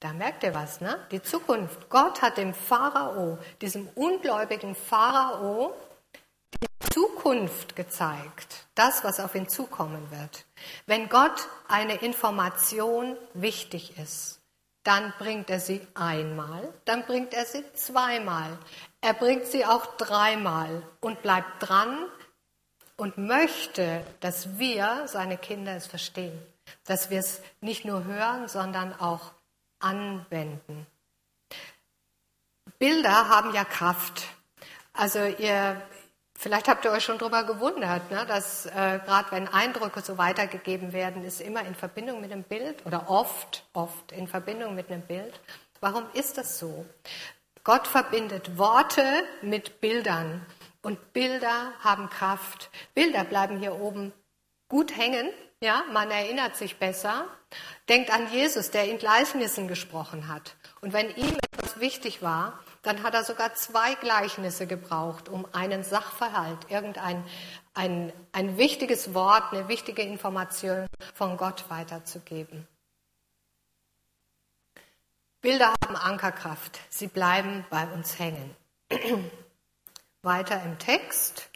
Da 0.00 0.14
merkt 0.14 0.44
ihr 0.44 0.54
was, 0.54 0.80
ne? 0.80 0.98
Die 1.10 1.20
Zukunft. 1.20 1.90
Gott 1.90 2.22
hat 2.22 2.38
dem 2.38 2.54
Pharao, 2.54 3.36
diesem 3.60 3.86
ungläubigen 3.96 4.74
Pharao, 4.74 5.74
die 6.54 6.88
Zukunft 6.90 7.76
gezeigt. 7.76 8.66
Das, 8.74 9.04
was 9.04 9.20
auf 9.20 9.34
ihn 9.34 9.46
zukommen 9.46 10.10
wird. 10.10 10.46
Wenn 10.86 11.10
Gott 11.10 11.48
eine 11.68 11.96
Information 11.96 13.14
wichtig 13.34 13.98
ist, 13.98 14.38
dann 14.84 15.12
bringt 15.18 15.50
er 15.50 15.60
sie 15.60 15.86
einmal, 15.92 16.72
dann 16.86 17.04
bringt 17.04 17.34
er 17.34 17.44
sie 17.44 17.62
zweimal. 17.74 18.56
Er 19.00 19.14
bringt 19.14 19.46
sie 19.46 19.64
auch 19.64 19.86
dreimal 19.96 20.82
und 21.00 21.22
bleibt 21.22 21.68
dran 21.68 22.06
und 22.96 23.16
möchte, 23.16 24.04
dass 24.20 24.58
wir, 24.58 25.06
seine 25.06 25.38
Kinder, 25.38 25.76
es 25.76 25.86
verstehen. 25.86 26.38
Dass 26.84 27.08
wir 27.10 27.20
es 27.20 27.40
nicht 27.60 27.84
nur 27.84 28.04
hören, 28.04 28.48
sondern 28.48 28.92
auch 28.98 29.32
anwenden. 29.78 30.86
Bilder 32.78 33.28
haben 33.28 33.54
ja 33.54 33.64
Kraft. 33.64 34.24
Also 34.92 35.20
ihr, 35.24 35.80
vielleicht 36.36 36.68
habt 36.68 36.84
ihr 36.84 36.90
euch 36.90 37.04
schon 37.04 37.18
darüber 37.18 37.44
gewundert, 37.44 38.10
ne, 38.10 38.26
dass 38.26 38.66
äh, 38.66 39.00
gerade 39.04 39.30
wenn 39.30 39.48
Eindrücke 39.48 40.00
so 40.00 40.18
weitergegeben 40.18 40.92
werden, 40.92 41.24
ist 41.24 41.40
immer 41.40 41.62
in 41.64 41.74
Verbindung 41.74 42.20
mit 42.20 42.32
einem 42.32 42.42
Bild 42.42 42.84
oder 42.84 43.08
oft, 43.08 43.64
oft 43.72 44.12
in 44.12 44.26
Verbindung 44.26 44.74
mit 44.74 44.90
einem 44.90 45.02
Bild. 45.02 45.40
Warum 45.80 46.04
ist 46.14 46.36
das 46.36 46.58
so? 46.58 46.84
Gott 47.68 47.86
verbindet 47.86 48.56
Worte 48.56 49.04
mit 49.42 49.82
Bildern 49.82 50.40
und 50.80 51.12
Bilder 51.12 51.74
haben 51.80 52.08
Kraft. 52.08 52.70
Bilder 52.94 53.24
bleiben 53.24 53.58
hier 53.58 53.78
oben 53.78 54.14
gut 54.70 54.96
hängen, 54.96 55.28
ja, 55.60 55.82
man 55.92 56.10
erinnert 56.10 56.56
sich 56.56 56.78
besser. 56.78 57.26
Denkt 57.90 58.10
an 58.10 58.32
Jesus, 58.32 58.70
der 58.70 58.88
in 58.88 58.96
Gleichnissen 58.96 59.68
gesprochen 59.68 60.28
hat. 60.28 60.56
Und 60.80 60.94
wenn 60.94 61.14
ihm 61.14 61.36
etwas 61.52 61.78
wichtig 61.78 62.22
war, 62.22 62.58
dann 62.80 63.02
hat 63.02 63.12
er 63.12 63.22
sogar 63.22 63.52
zwei 63.52 63.96
Gleichnisse 63.96 64.66
gebraucht, 64.66 65.28
um 65.28 65.46
einen 65.52 65.84
Sachverhalt, 65.84 66.70
irgendein 66.70 67.22
ein, 67.74 68.14
ein 68.32 68.56
wichtiges 68.56 69.12
Wort, 69.12 69.52
eine 69.52 69.68
wichtige 69.68 70.00
Information 70.00 70.86
von 71.12 71.36
Gott 71.36 71.66
weiterzugeben. 71.68 72.66
Bilder 75.48 75.72
haben 75.82 75.96
Ankerkraft, 75.96 76.78
sie 76.90 77.06
bleiben 77.06 77.64
bei 77.70 77.86
uns 77.86 78.18
hängen. 78.18 78.54
Weiter 80.22 80.62
im 80.62 80.78
Text. 80.78 81.48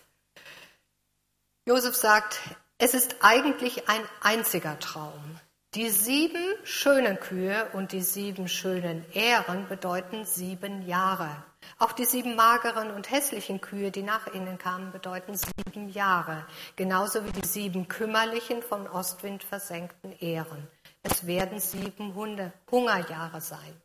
Josef 1.67 1.95
sagt, 1.95 2.41
es 2.79 2.95
ist 2.95 3.17
eigentlich 3.21 3.91
ein 3.91 4.01
einziger 4.23 4.79
Traum. 4.79 5.39
Die 5.75 5.91
sieben 5.91 6.43
schönen 6.65 7.21
Kühe 7.21 7.69
und 7.75 7.93
die 7.93 8.01
sieben 8.01 8.49
schönen 8.49 9.05
Ähren 9.13 9.69
bedeuten 9.69 10.25
sieben 10.25 10.87
Jahre. 10.87 11.45
Auch 11.79 11.93
die 11.93 12.07
sieben 12.07 12.35
mageren 12.35 12.93
und 12.93 13.11
hässlichen 13.11 13.61
Kühe, 13.61 13.91
die 13.91 14.03
nach 14.03 14.27
ihnen 14.33 14.57
kamen, 14.57 14.91
bedeuten 14.93 15.35
sieben 15.35 15.91
Jahre. 15.91 16.47
Genauso 16.77 17.27
wie 17.27 17.33
die 17.33 17.47
sieben 17.47 17.89
kümmerlichen, 17.89 18.63
von 18.63 18.89
Ostwind 18.89 19.45
versenkten 19.45 20.13
Ähren. 20.19 20.67
Es 21.03 21.27
werden 21.27 21.59
sieben 21.59 22.15
Hungerjahre 22.15 23.41
sein. 23.43 23.82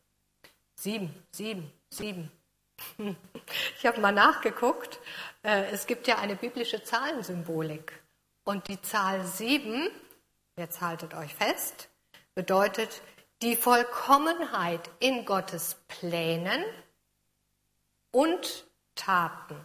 Sieben, 0.80 1.24
sieben, 1.32 1.72
sieben. 1.90 2.32
Ich 3.80 3.86
habe 3.86 4.00
mal 4.02 4.12
nachgeguckt. 4.12 5.00
Äh, 5.42 5.72
es 5.72 5.88
gibt 5.88 6.08
ja 6.08 6.18
eine 6.18 6.36
biblische 6.36 6.84
Zahlensymbolik. 6.84 7.94
Und 8.44 8.68
die 8.68 8.82
Zahl 8.82 9.26
7, 9.26 9.90
jetzt 10.56 10.82
haltet 10.82 11.14
euch 11.14 11.34
fest, 11.34 11.90
bedeutet 12.36 13.02
die 13.42 13.56
Vollkommenheit 13.56 14.90
in 15.00 15.26
Gottes 15.26 15.78
Plänen 15.88 16.64
und 18.12 18.68
Taten. 18.96 19.56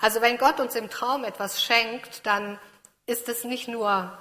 Also 0.00 0.20
wenn 0.22 0.38
Gott 0.38 0.60
uns 0.60 0.74
im 0.74 0.88
Traum 0.88 1.24
etwas 1.24 1.62
schenkt, 1.62 2.26
dann 2.26 2.58
ist 3.06 3.28
es 3.28 3.44
nicht 3.44 3.68
nur 3.68 4.16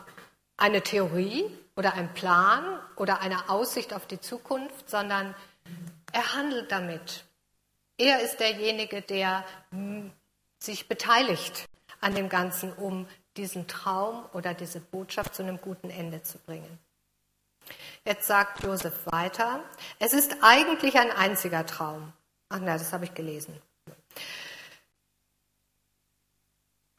eine 0.57 0.81
Theorie 0.81 1.57
oder 1.75 1.93
ein 1.93 2.13
Plan 2.13 2.79
oder 2.95 3.21
eine 3.21 3.49
Aussicht 3.49 3.93
auf 3.93 4.05
die 4.05 4.19
Zukunft, 4.19 4.89
sondern 4.89 5.35
er 6.11 6.35
handelt 6.35 6.71
damit. 6.71 7.25
Er 7.97 8.21
ist 8.21 8.39
derjenige, 8.39 9.01
der 9.01 9.45
sich 10.59 10.87
beteiligt 10.87 11.67
an 11.99 12.15
dem 12.15 12.29
Ganzen, 12.29 12.73
um 12.73 13.07
diesen 13.37 13.67
Traum 13.67 14.25
oder 14.33 14.53
diese 14.53 14.79
Botschaft 14.79 15.35
zu 15.35 15.43
einem 15.43 15.59
guten 15.61 15.89
Ende 15.89 16.21
zu 16.23 16.37
bringen. 16.39 16.79
Jetzt 18.03 18.27
sagt 18.27 18.63
Josef 18.63 19.05
weiter, 19.05 19.63
es 19.99 20.13
ist 20.13 20.37
eigentlich 20.41 20.97
ein 20.97 21.11
einziger 21.11 21.65
Traum. 21.65 22.11
Ach 22.49 22.59
nein, 22.59 22.77
das 22.79 22.91
habe 22.91 23.05
ich 23.05 23.13
gelesen. 23.13 23.61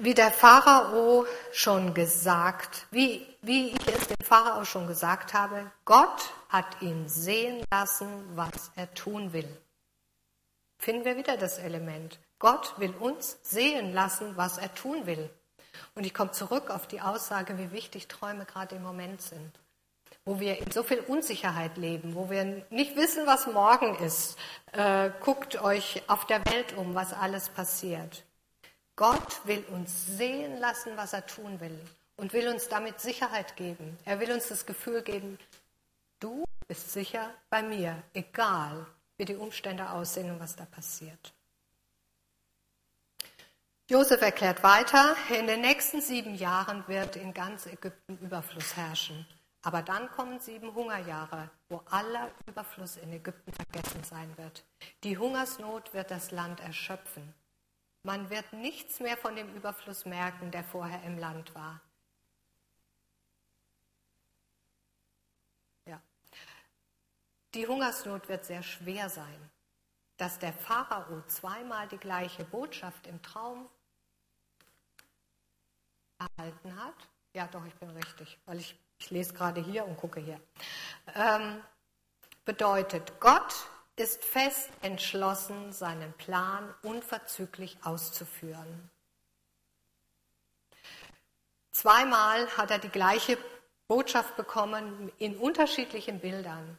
Wie 0.04 0.14
der 0.14 0.32
Pharao 0.32 1.26
schon 1.52 1.94
gesagt, 1.94 2.88
wie, 2.90 3.24
wie 3.40 3.68
ich 3.68 3.86
es 3.86 4.08
dem 4.08 4.16
Pharao 4.26 4.64
schon 4.64 4.88
gesagt 4.88 5.32
habe, 5.32 5.70
Gott 5.84 6.32
hat 6.48 6.82
ihn 6.82 7.08
sehen 7.08 7.64
lassen, 7.70 8.08
was 8.34 8.72
er 8.74 8.92
tun 8.94 9.32
will. 9.32 9.48
Finden 10.76 11.04
wir 11.04 11.16
wieder 11.16 11.36
das 11.36 11.58
Element. 11.58 12.18
Gott 12.40 12.74
will 12.78 12.92
uns 12.98 13.38
sehen 13.44 13.94
lassen, 13.94 14.36
was 14.36 14.58
er 14.58 14.74
tun 14.74 15.06
will. 15.06 15.30
Und 15.94 16.04
ich 16.04 16.14
komme 16.14 16.32
zurück 16.32 16.70
auf 16.70 16.88
die 16.88 17.00
Aussage, 17.00 17.56
wie 17.56 17.70
wichtig 17.70 18.08
Träume 18.08 18.44
gerade 18.44 18.74
im 18.74 18.82
Moment 18.82 19.22
sind. 19.22 19.52
Wo 20.24 20.40
wir 20.40 20.58
in 20.58 20.72
so 20.72 20.82
viel 20.82 20.98
Unsicherheit 20.98 21.76
leben, 21.76 22.16
wo 22.16 22.28
wir 22.28 22.66
nicht 22.70 22.96
wissen, 22.96 23.24
was 23.28 23.46
morgen 23.46 23.94
ist. 24.04 24.36
Äh, 24.72 25.10
guckt 25.20 25.62
euch 25.62 26.02
auf 26.08 26.26
der 26.26 26.44
Welt 26.46 26.76
um, 26.76 26.96
was 26.96 27.12
alles 27.12 27.50
passiert. 27.50 28.24
Gott 28.96 29.46
will 29.46 29.64
uns 29.70 30.06
sehen 30.06 30.58
lassen, 30.58 30.96
was 30.96 31.12
er 31.12 31.26
tun 31.26 31.60
will 31.60 31.78
und 32.16 32.32
will 32.32 32.48
uns 32.48 32.68
damit 32.68 33.00
Sicherheit 33.00 33.56
geben. 33.56 33.98
Er 34.04 34.20
will 34.20 34.32
uns 34.32 34.48
das 34.48 34.66
Gefühl 34.66 35.02
geben, 35.02 35.38
du 36.20 36.44
bist 36.68 36.92
sicher 36.92 37.30
bei 37.50 37.62
mir, 37.62 38.02
egal 38.12 38.86
wie 39.16 39.24
die 39.24 39.36
Umstände 39.36 39.90
aussehen 39.90 40.30
und 40.30 40.40
was 40.40 40.56
da 40.56 40.64
passiert. 40.64 41.32
Josef 43.88 44.22
erklärt 44.22 44.62
weiter, 44.62 45.16
in 45.30 45.46
den 45.46 45.60
nächsten 45.60 46.00
sieben 46.00 46.34
Jahren 46.34 46.86
wird 46.88 47.16
in 47.16 47.34
ganz 47.34 47.66
Ägypten 47.66 48.16
Überfluss 48.18 48.76
herrschen. 48.76 49.26
Aber 49.62 49.82
dann 49.82 50.10
kommen 50.10 50.40
sieben 50.40 50.74
Hungerjahre, 50.74 51.50
wo 51.68 51.82
aller 51.90 52.30
Überfluss 52.46 52.96
in 52.96 53.12
Ägypten 53.12 53.52
vergessen 53.52 54.02
sein 54.02 54.32
wird. 54.36 54.64
Die 55.04 55.18
Hungersnot 55.18 55.92
wird 55.94 56.10
das 56.10 56.30
Land 56.30 56.60
erschöpfen. 56.60 57.34
Man 58.04 58.30
wird 58.30 58.52
nichts 58.52 58.98
mehr 58.98 59.16
von 59.16 59.36
dem 59.36 59.54
Überfluss 59.54 60.04
merken, 60.04 60.50
der 60.50 60.64
vorher 60.64 61.02
im 61.04 61.18
Land 61.18 61.54
war. 61.54 61.80
Ja. 65.86 66.00
Die 67.54 67.66
Hungersnot 67.66 68.28
wird 68.28 68.44
sehr 68.44 68.62
schwer 68.62 69.08
sein. 69.08 69.50
Dass 70.16 70.38
der 70.38 70.52
Pharao 70.52 71.22
zweimal 71.26 71.88
die 71.88 71.98
gleiche 71.98 72.44
Botschaft 72.44 73.06
im 73.06 73.22
Traum 73.22 73.68
erhalten 76.18 76.76
hat. 76.76 76.94
Ja, 77.34 77.46
doch, 77.46 77.64
ich 77.64 77.74
bin 77.76 77.90
richtig, 77.90 78.38
weil 78.46 78.58
ich, 78.58 78.78
ich 78.98 79.10
lese 79.10 79.32
gerade 79.32 79.62
hier 79.62 79.84
und 79.86 79.96
gucke 79.96 80.20
hier. 80.20 80.40
Ähm, 81.14 81.62
bedeutet, 82.44 83.18
Gott 83.20 83.68
ist 83.96 84.24
fest 84.24 84.70
entschlossen, 84.80 85.72
seinen 85.72 86.12
Plan 86.14 86.74
unverzüglich 86.82 87.76
auszuführen. 87.82 88.90
Zweimal 91.72 92.46
hat 92.56 92.70
er 92.70 92.78
die 92.78 92.88
gleiche 92.88 93.38
Botschaft 93.88 94.36
bekommen 94.36 95.10
in 95.18 95.36
unterschiedlichen 95.36 96.20
Bildern. 96.20 96.78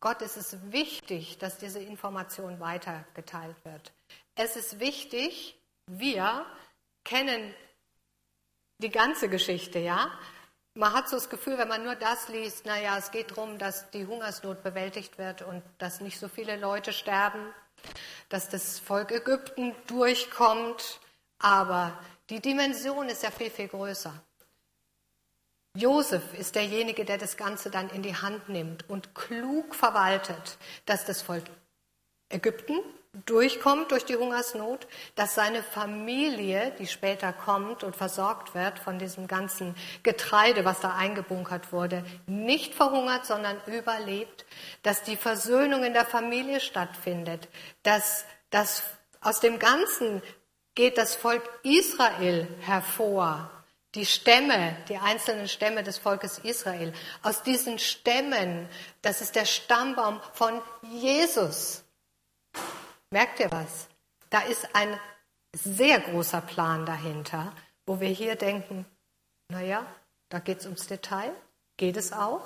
Gott 0.00 0.20
ist 0.22 0.36
es 0.36 0.56
wichtig, 0.70 1.38
dass 1.38 1.58
diese 1.58 1.80
Information 1.80 2.60
weitergeteilt 2.60 3.56
wird. 3.64 3.92
Es 4.34 4.56
ist 4.56 4.80
wichtig, 4.80 5.58
wir 5.86 6.44
kennen 7.04 7.54
die 8.78 8.90
ganze 8.90 9.28
Geschichte, 9.28 9.78
ja. 9.78 10.10
Man 10.74 10.92
hat 10.92 11.08
so 11.08 11.16
das 11.16 11.30
Gefühl, 11.30 11.56
wenn 11.58 11.68
man 11.68 11.84
nur 11.84 11.94
das 11.94 12.28
liest, 12.28 12.66
naja, 12.66 12.98
es 12.98 13.10
geht 13.10 13.30
darum, 13.30 13.58
dass 13.58 13.90
die 13.90 14.06
Hungersnot 14.06 14.62
bewältigt 14.62 15.18
wird 15.18 15.42
und 15.42 15.62
dass 15.78 16.00
nicht 16.00 16.18
so 16.18 16.28
viele 16.28 16.56
Leute 16.56 16.92
sterben, 16.92 17.54
dass 18.28 18.48
das 18.48 18.80
Volk 18.80 19.12
Ägypten 19.12 19.74
durchkommt, 19.86 21.00
aber 21.38 21.98
die 22.30 22.40
Dimension 22.40 23.08
ist 23.08 23.22
ja 23.22 23.30
viel, 23.30 23.50
viel 23.50 23.68
größer. 23.68 24.12
Josef 25.76 26.34
ist 26.34 26.54
derjenige, 26.54 27.04
der 27.04 27.18
das 27.18 27.36
Ganze 27.36 27.70
dann 27.70 27.90
in 27.90 28.02
die 28.02 28.16
Hand 28.16 28.48
nimmt 28.48 28.88
und 28.88 29.14
klug 29.14 29.74
verwaltet, 29.74 30.56
dass 30.86 31.04
das 31.04 31.20
Volk 31.20 31.44
Ägypten 32.28 32.78
durchkommt 33.26 33.92
durch 33.92 34.04
die 34.04 34.16
Hungersnot, 34.16 34.86
dass 35.14 35.34
seine 35.34 35.62
Familie, 35.62 36.72
die 36.78 36.86
später 36.86 37.32
kommt 37.32 37.84
und 37.84 37.94
versorgt 37.94 38.54
wird 38.54 38.78
von 38.78 38.98
diesem 38.98 39.26
ganzen 39.26 39.74
Getreide, 40.02 40.64
was 40.64 40.80
da 40.80 40.94
eingebunkert 40.94 41.72
wurde, 41.72 42.04
nicht 42.26 42.74
verhungert, 42.74 43.24
sondern 43.26 43.60
überlebt, 43.66 44.44
dass 44.82 45.02
die 45.02 45.16
Versöhnung 45.16 45.84
in 45.84 45.92
der 45.92 46.06
Familie 46.06 46.60
stattfindet, 46.60 47.48
dass, 47.82 48.24
dass 48.50 48.82
aus 49.20 49.40
dem 49.40 49.58
Ganzen 49.58 50.22
geht 50.74 50.98
das 50.98 51.14
Volk 51.14 51.42
Israel 51.62 52.48
hervor, 52.60 53.50
die 53.94 54.06
Stämme, 54.06 54.76
die 54.88 54.96
einzelnen 54.96 55.48
Stämme 55.48 55.84
des 55.84 55.98
Volkes 55.98 56.38
Israel. 56.38 56.92
Aus 57.22 57.42
diesen 57.44 57.78
Stämmen, 57.78 58.68
das 59.02 59.20
ist 59.20 59.36
der 59.36 59.44
Stammbaum 59.44 60.20
von 60.32 60.60
Jesus. 60.82 61.83
Merkt 63.14 63.38
ihr 63.38 63.52
was? 63.52 63.86
Da 64.28 64.40
ist 64.40 64.74
ein 64.74 64.98
sehr 65.52 66.00
großer 66.00 66.40
Plan 66.40 66.84
dahinter, 66.84 67.52
wo 67.86 68.00
wir 68.00 68.08
hier 68.08 68.34
denken, 68.34 68.86
naja, 69.46 69.86
da 70.30 70.40
geht 70.40 70.58
es 70.58 70.64
ums 70.64 70.88
Detail, 70.88 71.30
geht 71.76 71.96
es 71.96 72.12
auch. 72.12 72.42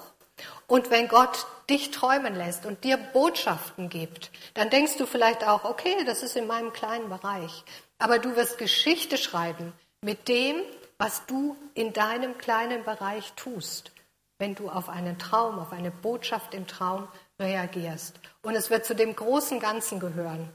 Und 0.66 0.90
wenn 0.90 1.09
Gott 1.09 1.46
dich 1.70 1.90
träumen 1.90 2.35
lässt 2.35 2.66
und 2.66 2.85
dir 2.85 2.98
Botschaften 2.98 3.88
gibt, 3.88 4.31
dann 4.52 4.68
denkst 4.68 4.98
du 4.98 5.07
vielleicht 5.07 5.42
auch, 5.42 5.64
okay, 5.64 6.04
das 6.04 6.22
ist 6.22 6.37
in 6.37 6.46
meinem 6.46 6.74
kleinen 6.74 7.09
Bereich. 7.09 7.64
Aber 7.98 8.18
du 8.18 8.37
wirst 8.37 8.59
Geschichte 8.59 9.16
schreiben 9.16 9.72
mit 10.02 10.28
dem, 10.28 10.57
was 10.98 11.24
du 11.24 11.57
in 11.72 11.94
deinem 11.94 12.37
kleinen 12.37 12.85
Bereich 12.85 13.33
tust, 13.37 13.92
wenn 14.37 14.54
du 14.54 14.68
auf 14.68 14.90
einen 14.90 15.18
Traum, 15.18 15.61
auf 15.61 15.72
eine 15.72 15.90
Botschaft 15.90 16.52
im 16.52 16.66
Traum 16.66 17.09
reagierst. 17.40 18.20
Und 18.42 18.54
es 18.54 18.68
wird 18.68 18.85
zu 18.85 18.94
dem 18.94 19.16
großen 19.16 19.61
Ganzen 19.61 19.98
gehören. 19.98 20.52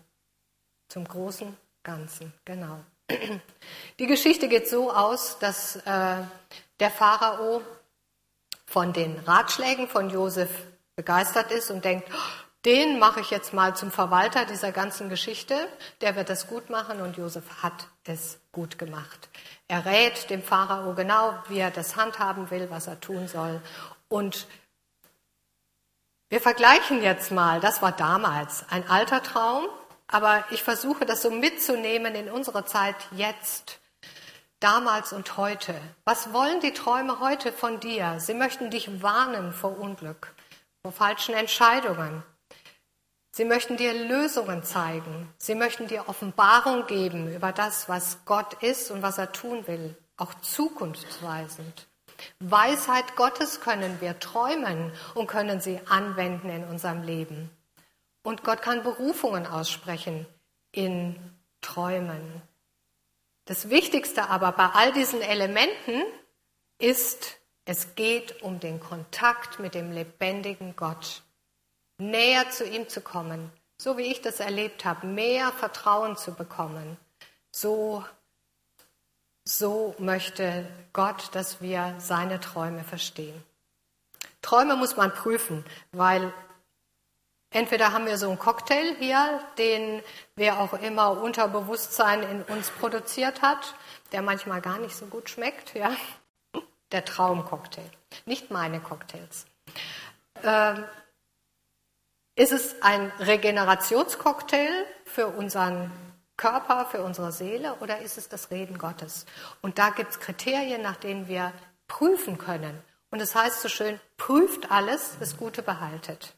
Zum 0.93 1.07
großen 1.07 1.57
Ganzen, 1.81 2.31
genau. 2.45 2.79
Die 3.97 4.05
Geschichte 4.05 4.47
geht 4.47 4.69
so 4.69 4.91
aus, 4.91 5.39
dass 5.39 5.77
äh, 5.77 6.17
der 6.79 6.91
Pharao 6.91 7.63
von 8.67 8.93
den 8.93 9.17
Ratschlägen 9.25 9.87
von 9.87 10.11
Josef 10.11 10.51
begeistert 10.95 11.51
ist 11.51 11.71
und 11.71 11.83
denkt, 11.83 12.07
den 12.63 12.99
mache 12.99 13.21
ich 13.21 13.31
jetzt 13.31 13.53
mal 13.53 13.75
zum 13.75 13.89
Verwalter 13.89 14.45
dieser 14.45 14.71
ganzen 14.71 15.09
Geschichte, 15.09 15.67
der 16.01 16.15
wird 16.15 16.29
das 16.29 16.45
gut 16.45 16.69
machen 16.69 17.01
und 17.01 17.17
Josef 17.17 17.63
hat 17.63 17.87
es 18.03 18.37
gut 18.51 18.77
gemacht. 18.77 19.29
Er 19.67 19.85
rät 19.85 20.29
dem 20.29 20.43
Pharao 20.43 20.93
genau, 20.93 21.33
wie 21.47 21.57
er 21.57 21.71
das 21.71 21.95
handhaben 21.95 22.51
will, 22.51 22.69
was 22.69 22.85
er 22.85 23.01
tun 23.01 23.27
soll. 23.27 23.59
Und 24.09 24.45
wir 26.29 26.39
vergleichen 26.39 27.01
jetzt 27.01 27.31
mal, 27.31 27.59
das 27.59 27.81
war 27.81 27.93
damals 27.93 28.63
ein 28.69 28.87
alter 28.87 29.23
Traum, 29.23 29.65
aber 30.13 30.43
ich 30.51 30.61
versuche 30.61 31.07
das 31.07 31.23
so 31.23 31.31
mitzunehmen 31.31 32.13
in 32.13 32.29
unsere 32.29 32.65
Zeit 32.65 32.95
jetzt, 33.11 33.79
damals 34.59 35.11
und 35.11 35.37
heute. 35.37 35.73
Was 36.05 36.31
wollen 36.33 36.59
die 36.59 36.71
Träume 36.71 37.19
heute 37.19 37.51
von 37.51 37.79
dir? 37.79 38.19
Sie 38.19 38.35
möchten 38.35 38.69
dich 38.69 39.01
warnen 39.01 39.51
vor 39.51 39.79
Unglück, 39.79 40.31
vor 40.83 40.91
falschen 40.91 41.33
Entscheidungen. 41.33 42.21
Sie 43.31 43.43
möchten 43.43 43.75
dir 43.75 43.91
Lösungen 43.91 44.61
zeigen. 44.61 45.33
Sie 45.39 45.55
möchten 45.55 45.87
dir 45.87 46.07
Offenbarung 46.07 46.85
geben 46.85 47.33
über 47.33 47.51
das, 47.51 47.89
was 47.89 48.19
Gott 48.25 48.61
ist 48.61 48.91
und 48.91 49.01
was 49.01 49.17
er 49.17 49.31
tun 49.31 49.65
will, 49.65 49.97
auch 50.17 50.35
zukunftsweisend. 50.35 51.87
Weisheit 52.39 53.15
Gottes 53.15 53.61
können 53.61 53.99
wir 53.99 54.19
träumen 54.19 54.91
und 55.15 55.25
können 55.25 55.59
sie 55.59 55.79
anwenden 55.89 56.49
in 56.49 56.65
unserem 56.65 57.01
Leben. 57.01 57.49
Und 58.23 58.43
Gott 58.43 58.61
kann 58.61 58.83
Berufungen 58.83 59.45
aussprechen 59.45 60.25
in 60.71 61.15
Träumen. 61.61 62.41
Das 63.45 63.69
Wichtigste 63.69 64.29
aber 64.29 64.53
bei 64.53 64.67
all 64.67 64.93
diesen 64.93 65.21
Elementen 65.21 66.01
ist, 66.79 67.37
es 67.65 67.95
geht 67.95 68.41
um 68.41 68.59
den 68.59 68.79
Kontakt 68.79 69.59
mit 69.59 69.75
dem 69.75 69.91
lebendigen 69.91 70.75
Gott. 70.75 71.21
Näher 71.97 72.49
zu 72.49 72.65
ihm 72.65 72.89
zu 72.89 73.01
kommen, 73.01 73.51
so 73.77 73.97
wie 73.97 74.11
ich 74.11 74.21
das 74.21 74.39
erlebt 74.39 74.85
habe, 74.85 75.05
mehr 75.05 75.51
Vertrauen 75.51 76.17
zu 76.17 76.33
bekommen. 76.33 76.97
So, 77.51 78.03
so 79.45 79.95
möchte 79.99 80.67
Gott, 80.93 81.29
dass 81.33 81.61
wir 81.61 81.95
seine 81.99 82.39
Träume 82.39 82.83
verstehen. 82.83 83.43
Träume 84.41 84.75
muss 84.75 84.97
man 84.97 85.13
prüfen, 85.13 85.63
weil 85.91 86.33
Entweder 87.53 87.93
haben 87.93 88.07
wir 88.07 88.17
so 88.17 88.27
einen 88.27 88.39
Cocktail 88.39 88.95
hier, 88.97 89.39
den 89.59 90.01
wer 90.35 90.59
auch 90.59 90.73
immer 90.73 91.21
Unterbewusstsein 91.21 92.23
in 92.23 92.41
uns 92.43 92.71
produziert 92.71 93.43
hat, 93.43 93.75
der 94.11 94.23
manchmal 94.23 94.59
gar 94.59 94.79
nicht 94.79 94.95
so 94.95 95.05
gut 95.05 95.29
schmeckt, 95.29 95.75
ja. 95.75 95.95
Der 96.91 97.05
Traumcocktail, 97.05 97.89
nicht 98.25 98.51
meine 98.51 98.79
Cocktails. 98.79 99.45
Ähm, 100.43 100.83
ist 102.35 102.51
es 102.51 102.81
ein 102.81 103.11
Regenerationscocktail 103.19 104.85
für 105.05 105.27
unseren 105.27 105.91
Körper, 106.37 106.85
für 106.85 107.03
unsere 107.03 107.31
Seele 107.31 107.75
oder 107.75 107.99
ist 107.99 108.17
es 108.17 108.29
das 108.29 108.49
Reden 108.49 108.79
Gottes? 108.79 109.27
Und 109.61 109.77
da 109.77 109.91
gibt 109.91 110.11
es 110.11 110.19
Kriterien, 110.19 110.81
nach 110.81 110.95
denen 110.95 111.27
wir 111.27 111.53
prüfen 111.87 112.39
können. 112.39 112.81
Und 113.11 113.21
es 113.21 113.33
das 113.33 113.43
heißt 113.43 113.61
so 113.61 113.69
schön, 113.69 113.99
prüft 114.17 114.71
alles, 114.71 115.17
das 115.19 115.37
Gute 115.37 115.61
behaltet. 115.61 116.33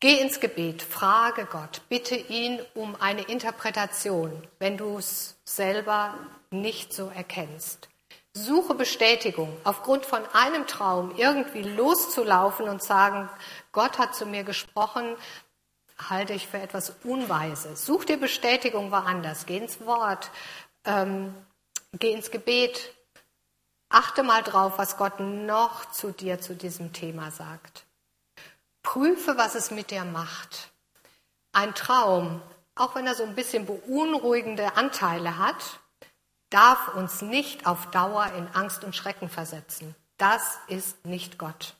Geh 0.00 0.20
ins 0.20 0.38
Gebet, 0.38 0.80
frage 0.80 1.46
Gott, 1.46 1.82
bitte 1.88 2.14
ihn 2.14 2.60
um 2.76 2.94
eine 3.00 3.22
Interpretation, 3.22 4.46
wenn 4.60 4.76
du 4.76 4.98
es 4.98 5.36
selber 5.44 6.14
nicht 6.52 6.92
so 6.92 7.08
erkennst. 7.08 7.88
Suche 8.32 8.76
Bestätigung, 8.76 9.56
aufgrund 9.64 10.06
von 10.06 10.24
einem 10.32 10.68
Traum 10.68 11.16
irgendwie 11.16 11.62
loszulaufen 11.62 12.68
und 12.68 12.80
sagen, 12.80 13.28
Gott 13.72 13.98
hat 13.98 14.14
zu 14.14 14.24
mir 14.24 14.44
gesprochen, 14.44 15.16
halte 16.08 16.32
ich 16.32 16.46
für 16.46 16.58
etwas 16.58 16.92
Unweises. 17.02 17.84
Such 17.84 18.04
dir 18.04 18.18
Bestätigung 18.18 18.92
woanders, 18.92 19.46
geh 19.46 19.56
ins 19.56 19.84
Wort, 19.84 20.30
ähm, 20.84 21.34
geh 21.94 22.12
ins 22.12 22.30
Gebet, 22.30 22.94
achte 23.88 24.22
mal 24.22 24.44
drauf, 24.44 24.74
was 24.76 24.96
Gott 24.96 25.18
noch 25.18 25.90
zu 25.90 26.12
dir 26.12 26.40
zu 26.40 26.54
diesem 26.54 26.92
Thema 26.92 27.32
sagt. 27.32 27.87
Prüfe, 28.88 29.36
was 29.36 29.54
es 29.54 29.70
mit 29.70 29.90
dir 29.90 30.06
macht. 30.06 30.72
Ein 31.52 31.74
Traum, 31.74 32.40
auch 32.74 32.94
wenn 32.94 33.06
er 33.06 33.14
so 33.14 33.22
ein 33.22 33.34
bisschen 33.34 33.66
beunruhigende 33.66 34.78
Anteile 34.78 35.36
hat, 35.36 35.80
darf 36.48 36.94
uns 36.94 37.20
nicht 37.20 37.66
auf 37.66 37.90
Dauer 37.90 38.32
in 38.38 38.48
Angst 38.54 38.84
und 38.84 38.96
Schrecken 38.96 39.28
versetzen. 39.28 39.94
Das 40.16 40.58
ist 40.68 41.04
nicht 41.04 41.36
Gott. 41.36 41.74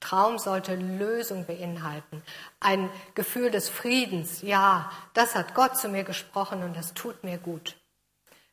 Traum 0.00 0.38
sollte 0.38 0.74
Lösung 0.74 1.46
beinhalten. 1.46 2.22
Ein 2.60 2.90
Gefühl 3.14 3.50
des 3.50 3.70
Friedens. 3.70 4.42
Ja, 4.42 4.92
das 5.14 5.34
hat 5.34 5.54
Gott 5.54 5.78
zu 5.78 5.88
mir 5.88 6.04
gesprochen 6.04 6.62
und 6.62 6.76
das 6.76 6.92
tut 6.92 7.24
mir 7.24 7.38
gut. 7.38 7.78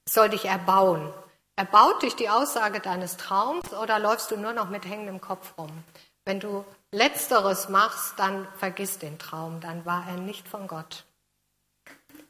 Es 0.05 0.13
soll 0.13 0.29
dich 0.29 0.45
erbauen. 0.45 1.13
Erbaut 1.57 2.01
dich 2.01 2.15
die 2.15 2.29
Aussage 2.29 2.79
deines 2.79 3.17
Traums 3.17 3.73
oder 3.73 3.99
läufst 3.99 4.31
du 4.31 4.37
nur 4.37 4.53
noch 4.53 4.69
mit 4.69 4.85
hängendem 4.85 5.19
Kopf 5.19 5.57
rum? 5.57 5.83
Wenn 6.23 6.39
du 6.39 6.63
Letzteres 6.93 7.69
machst, 7.69 8.19
dann 8.19 8.47
vergiss 8.55 8.99
den 8.99 9.17
Traum, 9.17 9.59
dann 9.61 9.83
war 9.83 10.07
er 10.07 10.17
nicht 10.17 10.47
von 10.47 10.67
Gott. 10.67 11.05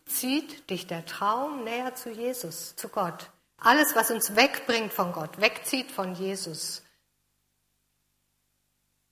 Zieht 0.06 0.70
dich 0.70 0.88
der 0.88 1.06
Traum 1.06 1.66
näher 1.66 1.96
zu 1.96 2.10
Jesus, 2.10 2.74
zu 2.78 2.88
Gott. 2.88 3.30
Alles, 3.58 3.94
was 3.94 4.10
uns 4.10 4.38
wegbringt 4.38 4.94
von 4.94 5.12
Gott, 5.12 5.42
wegzieht 5.42 5.92
von 5.92 6.16
Jesus, 6.16 6.82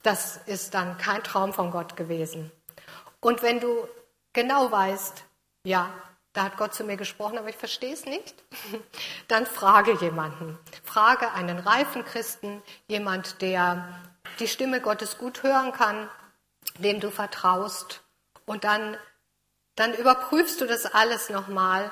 das 0.03 0.37
ist 0.45 0.73
dann 0.73 0.97
kein 0.97 1.21
Traum 1.21 1.51
von 1.51 1.69
Gott 1.69 1.97
gewesen. 1.97 2.49
Und 3.19 3.43
wenn 3.43 3.59
du 3.59 3.87
genau 4.31 4.71
weißt, 4.71 5.25
ja, 5.63 5.93
da 6.31 6.43
hat 6.43 6.55
Gott 6.55 6.73
zu 6.73 6.85
mir 6.85 6.95
gesprochen, 6.95 7.37
aber 7.37 7.49
ich 7.49 7.57
verstehe 7.57 7.93
es 7.93 8.05
nicht, 8.05 8.41
dann 9.27 9.45
frage 9.45 9.97
jemanden. 9.99 10.57
Frage 10.85 11.33
einen 11.33 11.59
reifen 11.59 12.05
Christen, 12.05 12.63
jemand, 12.87 13.41
der 13.41 14.01
die 14.41 14.47
Stimme 14.47 14.81
Gottes 14.81 15.17
gut 15.17 15.43
hören 15.43 15.71
kann, 15.71 16.09
dem 16.79 16.99
du 16.99 17.11
vertraust. 17.11 18.01
Und 18.45 18.63
dann, 18.63 18.97
dann 19.75 19.93
überprüfst 19.93 20.59
du 20.59 20.65
das 20.65 20.85
alles 20.85 21.29
nochmal. 21.29 21.91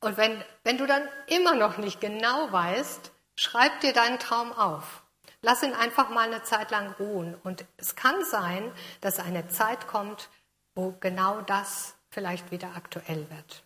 Und 0.00 0.16
wenn, 0.16 0.44
wenn 0.62 0.78
du 0.78 0.86
dann 0.86 1.02
immer 1.26 1.54
noch 1.54 1.78
nicht 1.78 2.00
genau 2.00 2.52
weißt, 2.52 3.10
schreib 3.34 3.80
dir 3.80 3.92
deinen 3.92 4.18
Traum 4.18 4.52
auf. 4.52 5.02
lass 5.40 5.62
ihn 5.62 5.74
einfach 5.74 6.08
mal 6.08 6.26
eine 6.26 6.42
Zeit 6.42 6.70
lang 6.70 6.94
ruhen. 6.98 7.34
Und 7.42 7.64
es 7.76 7.96
kann 7.96 8.24
sein, 8.24 8.72
dass 9.00 9.18
eine 9.18 9.48
Zeit 9.48 9.86
kommt, 9.86 10.28
wo 10.74 10.92
genau 11.00 11.40
das 11.42 11.94
vielleicht 12.10 12.50
wieder 12.50 12.72
aktuell 12.76 13.28
wird. 13.30 13.62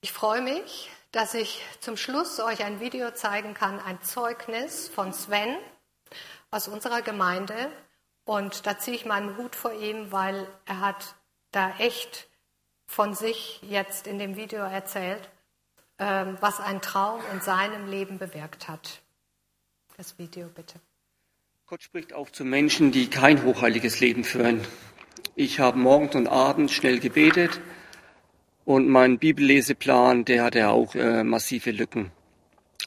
Ich 0.00 0.12
freue 0.12 0.42
mich, 0.42 0.90
dass 1.12 1.34
ich 1.34 1.64
zum 1.80 1.96
Schluss 1.96 2.40
euch 2.40 2.64
ein 2.64 2.80
Video 2.80 3.12
zeigen 3.12 3.54
kann, 3.54 3.80
ein 3.80 4.02
Zeugnis 4.02 4.88
von 4.88 5.12
Sven 5.12 5.56
aus 6.50 6.68
unserer 6.68 7.02
Gemeinde. 7.02 7.70
Und 8.24 8.66
da 8.66 8.78
ziehe 8.78 8.96
ich 8.96 9.06
meinen 9.06 9.36
Hut 9.36 9.54
vor 9.56 9.72
ihm, 9.72 10.12
weil 10.12 10.46
er 10.66 10.80
hat 10.80 11.14
da 11.50 11.74
echt 11.78 12.28
von 12.86 13.14
sich 13.14 13.60
jetzt 13.62 14.06
in 14.06 14.18
dem 14.18 14.36
Video 14.36 14.60
erzählt, 14.60 15.28
ähm, 15.98 16.36
was 16.40 16.60
ein 16.60 16.80
Traum 16.80 17.20
in 17.32 17.40
seinem 17.40 17.88
Leben 17.88 18.18
bewirkt 18.18 18.68
hat. 18.68 19.02
Das 19.96 20.18
Video 20.18 20.48
bitte. 20.48 20.80
Gott 21.66 21.82
spricht 21.82 22.14
auch 22.14 22.30
zu 22.30 22.44
Menschen, 22.44 22.92
die 22.92 23.10
kein 23.10 23.44
hochheiliges 23.44 24.00
Leben 24.00 24.24
führen. 24.24 24.64
Ich 25.34 25.60
habe 25.60 25.78
morgens 25.78 26.14
und 26.14 26.26
abends 26.26 26.72
schnell 26.72 26.98
gebetet 26.98 27.60
und 28.64 28.88
mein 28.88 29.18
Bibelleseplan, 29.18 30.24
der 30.24 30.44
hatte 30.44 30.68
auch 30.68 30.94
äh, 30.94 31.24
massive 31.24 31.70
Lücken. 31.70 32.10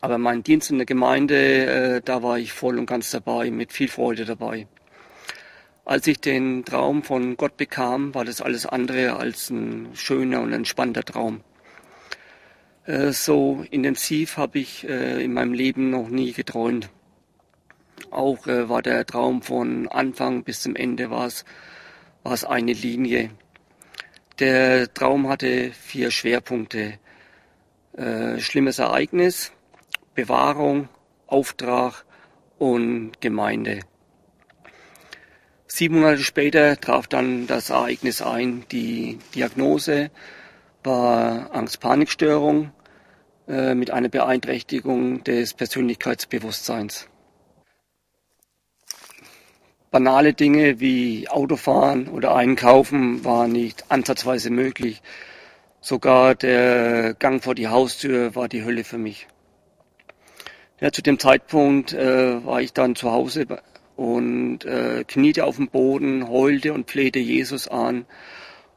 Aber 0.01 0.17
mein 0.17 0.43
Dienst 0.43 0.71
in 0.71 0.77
der 0.77 0.87
Gemeinde, 0.87 1.65
äh, 1.97 2.01
da 2.03 2.23
war 2.23 2.39
ich 2.39 2.51
voll 2.51 2.79
und 2.79 2.87
ganz 2.87 3.11
dabei, 3.11 3.51
mit 3.51 3.71
viel 3.71 3.87
Freude 3.87 4.25
dabei. 4.25 4.67
Als 5.85 6.07
ich 6.07 6.19
den 6.19 6.65
Traum 6.65 7.03
von 7.03 7.37
Gott 7.37 7.57
bekam, 7.57 8.13
war 8.15 8.25
das 8.25 8.41
alles 8.41 8.65
andere 8.65 9.15
als 9.17 9.49
ein 9.49 9.89
schöner 9.93 10.41
und 10.41 10.53
entspannter 10.53 11.03
Traum. 11.03 11.41
Äh, 12.85 13.11
so 13.11 13.63
intensiv 13.69 14.37
habe 14.37 14.59
ich 14.59 14.87
äh, 14.89 15.23
in 15.23 15.33
meinem 15.33 15.53
Leben 15.53 15.89
noch 15.91 16.09
nie 16.09 16.33
geträumt. 16.33 16.89
Auch 18.09 18.47
äh, 18.47 18.69
war 18.69 18.81
der 18.81 19.05
Traum 19.05 19.41
von 19.41 19.87
Anfang 19.87 20.43
bis 20.43 20.61
zum 20.61 20.75
Ende 20.75 21.11
war 21.11 21.27
es, 21.27 21.45
war 22.23 22.33
es 22.33 22.43
eine 22.43 22.73
Linie. 22.73 23.29
Der 24.39 24.91
Traum 24.93 25.29
hatte 25.29 25.71
vier 25.71 26.09
Schwerpunkte. 26.11 26.97
schlimmes 28.39 28.79
Ereignis, 28.79 29.51
Bewahrung, 30.22 30.88
Auftrag 31.26 32.05
und 32.59 33.19
Gemeinde. 33.22 33.80
Sieben 35.65 35.95
Monate 35.95 36.22
später 36.22 36.80
traf 36.80 37.07
dann 37.07 37.47
das 37.47 37.72
Ereignis 37.72 38.22
ein. 38.22 38.63
Die 38.72 39.17
Diagnose 39.34 40.11
war 40.84 41.55
Angst-Panikstörung 41.55 42.72
äh, 43.47 43.74
mit 43.74 43.89
einer 43.89 44.09
Beeinträchtigung 44.09 45.24
des 45.24 45.55
Persönlichkeitsbewusstseins. 45.55 47.07
Banale 49.89 50.34
Dinge 50.34 50.80
wie 50.80 51.28
Autofahren 51.30 52.09
oder 52.09 52.36
Einkaufen 52.36 53.26
waren 53.26 53.53
nicht 53.53 53.86
ansatzweise 53.89 54.51
möglich. 54.51 55.01
Sogar 55.80 56.36
der 56.36 57.15
Gang 57.15 57.43
vor 57.43 57.55
die 57.55 57.69
Haustür 57.69 58.36
war 58.36 58.47
die 58.47 58.63
Hölle 58.63 58.84
für 58.84 58.99
mich. 58.99 59.28
Ja, 60.82 60.91
zu 60.91 61.03
dem 61.03 61.19
Zeitpunkt 61.19 61.93
äh, 61.93 62.43
war 62.43 62.59
ich 62.59 62.73
dann 62.73 62.95
zu 62.95 63.11
Hause 63.11 63.45
und 63.95 64.65
äh, 64.65 65.03
kniete 65.07 65.45
auf 65.45 65.57
dem 65.57 65.67
Boden, 65.67 66.27
heulte 66.27 66.73
und 66.73 66.89
flehte 66.89 67.19
Jesus 67.19 67.67
an 67.67 68.07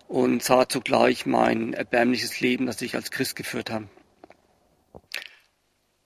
und 0.06 0.42
sah 0.42 0.68
zugleich 0.68 1.24
mein 1.24 1.72
erbärmliches 1.72 2.40
Leben, 2.40 2.66
das 2.66 2.82
ich 2.82 2.94
als 2.94 3.10
Christ 3.10 3.36
geführt 3.36 3.70
habe. 3.70 3.88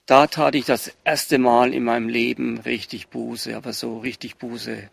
Da 0.07 0.28
tat 0.28 0.55
ich 0.55 0.66
das 0.66 0.92
erste 1.03 1.38
Mal 1.38 1.74
in 1.74 1.82
meinem 1.82 2.09
Leben 2.09 2.59
richtig 2.59 3.09
Buße, 3.09 3.57
aber 3.57 3.72
so 3.72 3.99
richtig 3.99 4.36
Buße. 4.36 4.88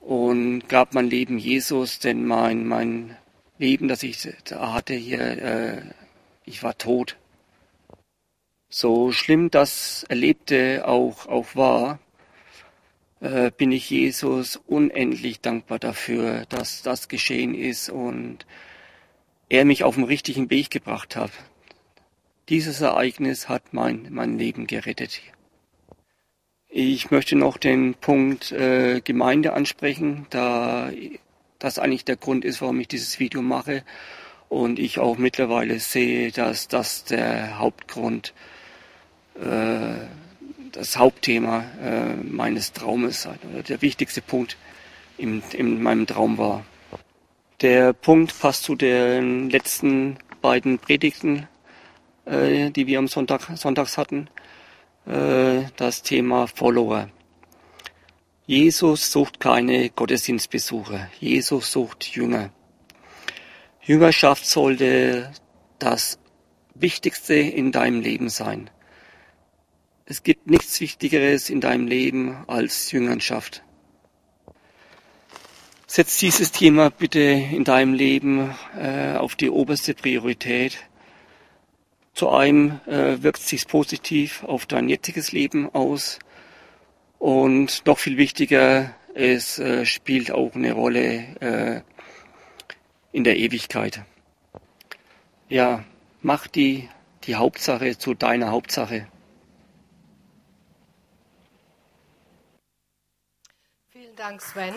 Und 0.00 0.70
gab 0.70 0.94
mein 0.94 1.10
Leben 1.10 1.36
Jesus, 1.36 1.98
denn 1.98 2.24
mein, 2.24 2.66
mein 2.66 3.14
Leben, 3.58 3.88
das 3.88 4.02
ich 4.04 4.26
da 4.44 4.72
hatte 4.72 4.94
hier, 4.94 5.20
äh, 5.20 5.82
ich 6.46 6.62
war 6.62 6.78
tot. 6.78 7.18
So 8.76 9.12
schlimm 9.12 9.52
das 9.52 10.04
Erlebte 10.08 10.82
auch, 10.88 11.28
auch 11.28 11.54
war, 11.54 12.00
äh, 13.20 13.52
bin 13.56 13.70
ich 13.70 13.88
Jesus 13.88 14.56
unendlich 14.66 15.40
dankbar 15.40 15.78
dafür, 15.78 16.44
dass 16.48 16.82
das 16.82 17.06
geschehen 17.06 17.54
ist 17.54 17.88
und 17.88 18.46
er 19.48 19.64
mich 19.64 19.84
auf 19.84 19.94
den 19.94 20.02
richtigen 20.02 20.50
Weg 20.50 20.70
gebracht 20.70 21.14
hat. 21.14 21.30
Dieses 22.48 22.80
Ereignis 22.80 23.48
hat 23.48 23.72
mein, 23.72 24.08
mein 24.10 24.38
Leben 24.38 24.66
gerettet. 24.66 25.20
Ich 26.68 27.12
möchte 27.12 27.36
noch 27.36 27.58
den 27.58 27.94
Punkt 27.94 28.50
äh, 28.50 29.00
Gemeinde 29.02 29.52
ansprechen, 29.52 30.26
da 30.30 30.90
das 31.60 31.78
eigentlich 31.78 32.06
der 32.06 32.16
Grund 32.16 32.44
ist, 32.44 32.60
warum 32.60 32.80
ich 32.80 32.88
dieses 32.88 33.20
Video 33.20 33.40
mache. 33.40 33.84
Und 34.48 34.80
ich 34.80 34.98
auch 34.98 35.16
mittlerweile 35.16 35.78
sehe, 35.78 36.32
dass 36.32 36.66
das 36.66 37.04
der 37.04 37.60
Hauptgrund 37.60 38.34
äh, 38.36 38.53
das 39.34 40.96
Hauptthema 40.96 41.64
äh, 41.82 42.14
meines 42.16 42.72
Traumes 42.72 43.26
oder 43.26 43.62
der 43.62 43.82
wichtigste 43.82 44.20
Punkt 44.20 44.56
in, 45.18 45.42
in 45.52 45.82
meinem 45.82 46.06
Traum 46.06 46.38
war. 46.38 46.64
Der 47.60 47.92
Punkt 47.92 48.38
passt 48.38 48.64
zu 48.64 48.74
den 48.74 49.50
letzten 49.50 50.18
beiden 50.42 50.78
Predigten, 50.78 51.48
äh, 52.24 52.70
die 52.70 52.86
wir 52.86 52.98
am 52.98 53.08
Sonntag, 53.08 53.56
Sonntags 53.56 53.96
hatten. 53.96 54.28
Äh, 55.06 55.62
das 55.76 56.02
Thema 56.02 56.46
Follower. 56.46 57.08
Jesus 58.46 59.12
sucht 59.12 59.40
keine 59.40 59.90
Gottesdienstbesucher. 59.90 61.08
Jesus 61.20 61.72
sucht 61.72 62.04
Jünger. 62.14 62.50
Jüngerschaft 63.82 64.46
sollte 64.46 65.30
das 65.78 66.18
Wichtigste 66.74 67.34
in 67.34 67.70
deinem 67.70 68.00
Leben 68.00 68.28
sein. 68.28 68.70
Es 70.06 70.22
gibt 70.22 70.48
nichts 70.48 70.80
Wichtigeres 70.80 71.48
in 71.48 71.60
deinem 71.60 71.86
Leben 71.86 72.44
als 72.46 72.92
Jüngerschaft. 72.92 73.62
Setz 75.86 76.18
dieses 76.18 76.52
Thema 76.52 76.90
bitte 76.90 77.20
in 77.20 77.64
deinem 77.64 77.94
Leben 77.94 78.54
äh, 78.78 79.14
auf 79.14 79.34
die 79.34 79.48
oberste 79.48 79.94
Priorität. 79.94 80.76
Zu 82.12 82.28
einem 82.30 82.80
äh, 82.86 83.22
wirkt 83.22 83.40
sich 83.40 83.66
positiv 83.66 84.44
auf 84.44 84.66
dein 84.66 84.88
jetziges 84.88 85.32
Leben 85.32 85.74
aus 85.74 86.18
und 87.18 87.86
noch 87.86 87.98
viel 87.98 88.18
wichtiger, 88.18 88.94
es 89.14 89.58
äh, 89.58 89.86
spielt 89.86 90.30
auch 90.30 90.54
eine 90.54 90.72
Rolle 90.72 91.24
äh, 91.40 91.80
in 93.12 93.24
der 93.24 93.38
Ewigkeit. 93.38 94.02
Ja, 95.48 95.84
mach 96.20 96.46
die, 96.46 96.88
die 97.24 97.36
Hauptsache 97.36 97.96
zu 97.96 98.12
deiner 98.12 98.50
Hauptsache. 98.50 99.06
Vielen 103.90 104.13
Dank, 104.24 104.40
Sven. 104.40 104.74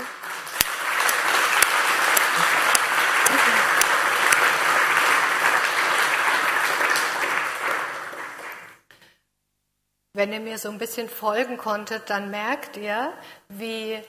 Wenn 10.12 10.34
ihr 10.34 10.42
mir 10.42 10.58
so 10.58 10.70
ein 10.70 10.78
bisschen 10.78 11.08
folgen 11.08 11.56
konntet, 11.56 12.10
dann 12.10 12.30
merkt 12.30 12.76
ihr, 12.76 13.14
wie, 13.48 14.04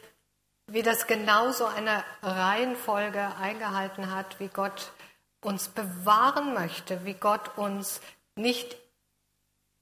wie 0.66 0.82
das 0.82 1.06
genau 1.06 1.52
so 1.52 1.66
eine 1.66 2.02
Reihenfolge 2.20 3.36
eingehalten 3.40 4.12
hat, 4.12 4.40
wie 4.40 4.48
Gott 4.48 4.90
uns 5.40 5.68
bewahren 5.68 6.52
möchte, 6.52 7.04
wie 7.04 7.14
Gott 7.14 7.56
uns 7.56 8.00
nicht 8.34 8.76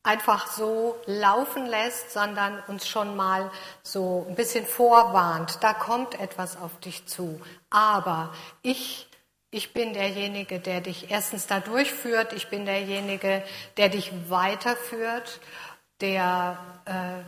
einfach 0.06 0.46
so 0.46 0.96
laufen 1.06 1.66
lässt, 1.66 2.12
sondern 2.12 2.62
uns 2.68 2.88
schon 2.88 3.16
mal 3.16 3.50
so 3.82 4.24
ein 4.28 4.36
bisschen 4.36 4.64
vorwarnt, 4.64 5.58
da 5.62 5.74
kommt 5.74 6.18
etwas 6.20 6.56
auf 6.56 6.78
dich 6.80 7.06
zu. 7.06 7.40
Aber 7.70 8.32
ich, 8.62 9.08
ich 9.50 9.72
bin 9.72 9.92
derjenige, 9.92 10.60
der 10.60 10.80
dich 10.80 11.10
erstens 11.10 11.48
da 11.48 11.58
durchführt, 11.58 12.32
ich 12.32 12.48
bin 12.48 12.66
derjenige, 12.66 13.42
der 13.76 13.88
dich 13.88 14.12
weiterführt, 14.30 15.40
der 16.00 16.56
äh, 16.84 17.24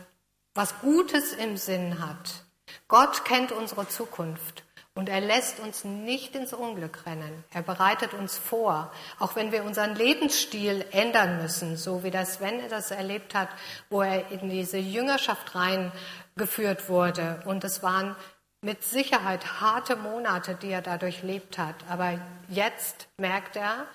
was 0.55 0.79
Gutes 0.79 1.33
im 1.33 1.57
Sinn 1.57 1.99
hat. 1.99 2.45
Gott 2.87 3.25
kennt 3.25 3.51
unsere 3.51 3.87
Zukunft. 3.87 4.63
Und 4.99 5.07
er 5.07 5.21
lässt 5.21 5.61
uns 5.61 5.85
nicht 5.85 6.35
ins 6.35 6.51
Unglück 6.51 7.05
rennen. 7.05 7.45
Er 7.53 7.61
bereitet 7.61 8.13
uns 8.13 8.37
vor, 8.37 8.91
auch 9.17 9.37
wenn 9.37 9.53
wir 9.53 9.63
unseren 9.63 9.95
Lebensstil 9.95 10.85
ändern 10.91 11.41
müssen, 11.41 11.77
so 11.77 12.03
wie 12.03 12.11
das 12.11 12.33
Sven 12.33 12.59
das 12.69 12.91
erlebt 12.91 13.33
hat, 13.33 13.47
wo 13.89 14.01
er 14.01 14.29
in 14.29 14.49
diese 14.49 14.77
Jüngerschaft 14.77 15.55
reingeführt 15.55 16.89
wurde. 16.89 17.41
Und 17.45 17.63
es 17.63 17.81
waren 17.81 18.13
mit 18.59 18.83
Sicherheit 18.83 19.61
harte 19.61 19.95
Monate, 19.95 20.55
die 20.55 20.69
er 20.69 20.81
dadurch 20.81 21.23
lebt 21.23 21.57
hat. 21.57 21.75
Aber 21.87 22.19
jetzt 22.49 23.07
merkt 23.17 23.55
er, 23.55 23.85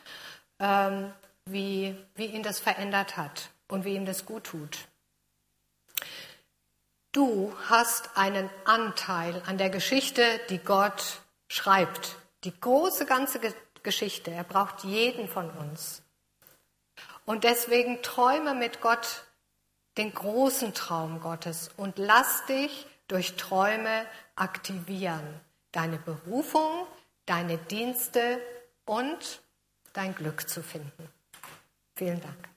ähm, 0.59 1.12
wie, 1.44 1.98
wie 2.14 2.26
ihn 2.28 2.42
das 2.42 2.61
verändert 2.61 3.18
hat 3.18 3.50
und 3.68 3.84
wie 3.84 3.94
ihm 3.94 4.07
das 4.07 4.24
gut 4.24 4.44
tut. 4.44 4.78
Du 7.14 7.54
hast 7.68 8.10
einen 8.16 8.50
Anteil 8.64 9.40
an 9.46 9.56
der 9.56 9.70
Geschichte, 9.70 10.40
die 10.50 10.58
Gott 10.58 11.20
schreibt. 11.46 12.16
Die 12.42 12.52
große 12.60 13.06
ganze 13.06 13.38
Geschichte. 13.84 14.32
Er 14.32 14.42
braucht 14.42 14.82
jeden 14.82 15.28
von 15.28 15.48
uns. 15.48 16.02
Und 17.24 17.44
deswegen 17.44 18.02
träume 18.02 18.56
mit 18.56 18.80
Gott 18.80 19.26
den 19.96 20.12
großen 20.12 20.74
Traum 20.74 21.20
Gottes 21.20 21.70
und 21.76 21.98
lass 21.98 22.46
dich 22.46 22.84
durch 23.06 23.36
Träume 23.36 24.06
aktivieren. 24.34 25.40
Deine 25.70 25.98
Berufung, 25.98 26.84
deine 27.26 27.58
Dienste 27.58 28.40
und 28.86 29.40
dein 29.92 30.16
Glück 30.16 30.48
zu 30.48 30.64
finden. 30.64 31.08
Vielen 31.94 32.20
Dank. 32.20 32.48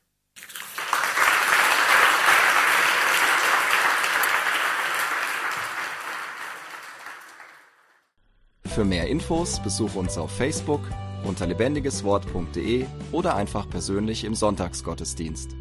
Für 8.77 8.85
mehr 8.85 9.07
Infos 9.07 9.59
besuch 9.59 9.95
uns 9.95 10.19
auf 10.19 10.29
Facebook 10.29 10.81
unter 11.23 11.47
lebendigeswort.de 11.47 12.85
oder 13.11 13.35
einfach 13.35 13.67
persönlich 13.67 14.23
im 14.23 14.35
Sonntagsgottesdienst. 14.35 15.55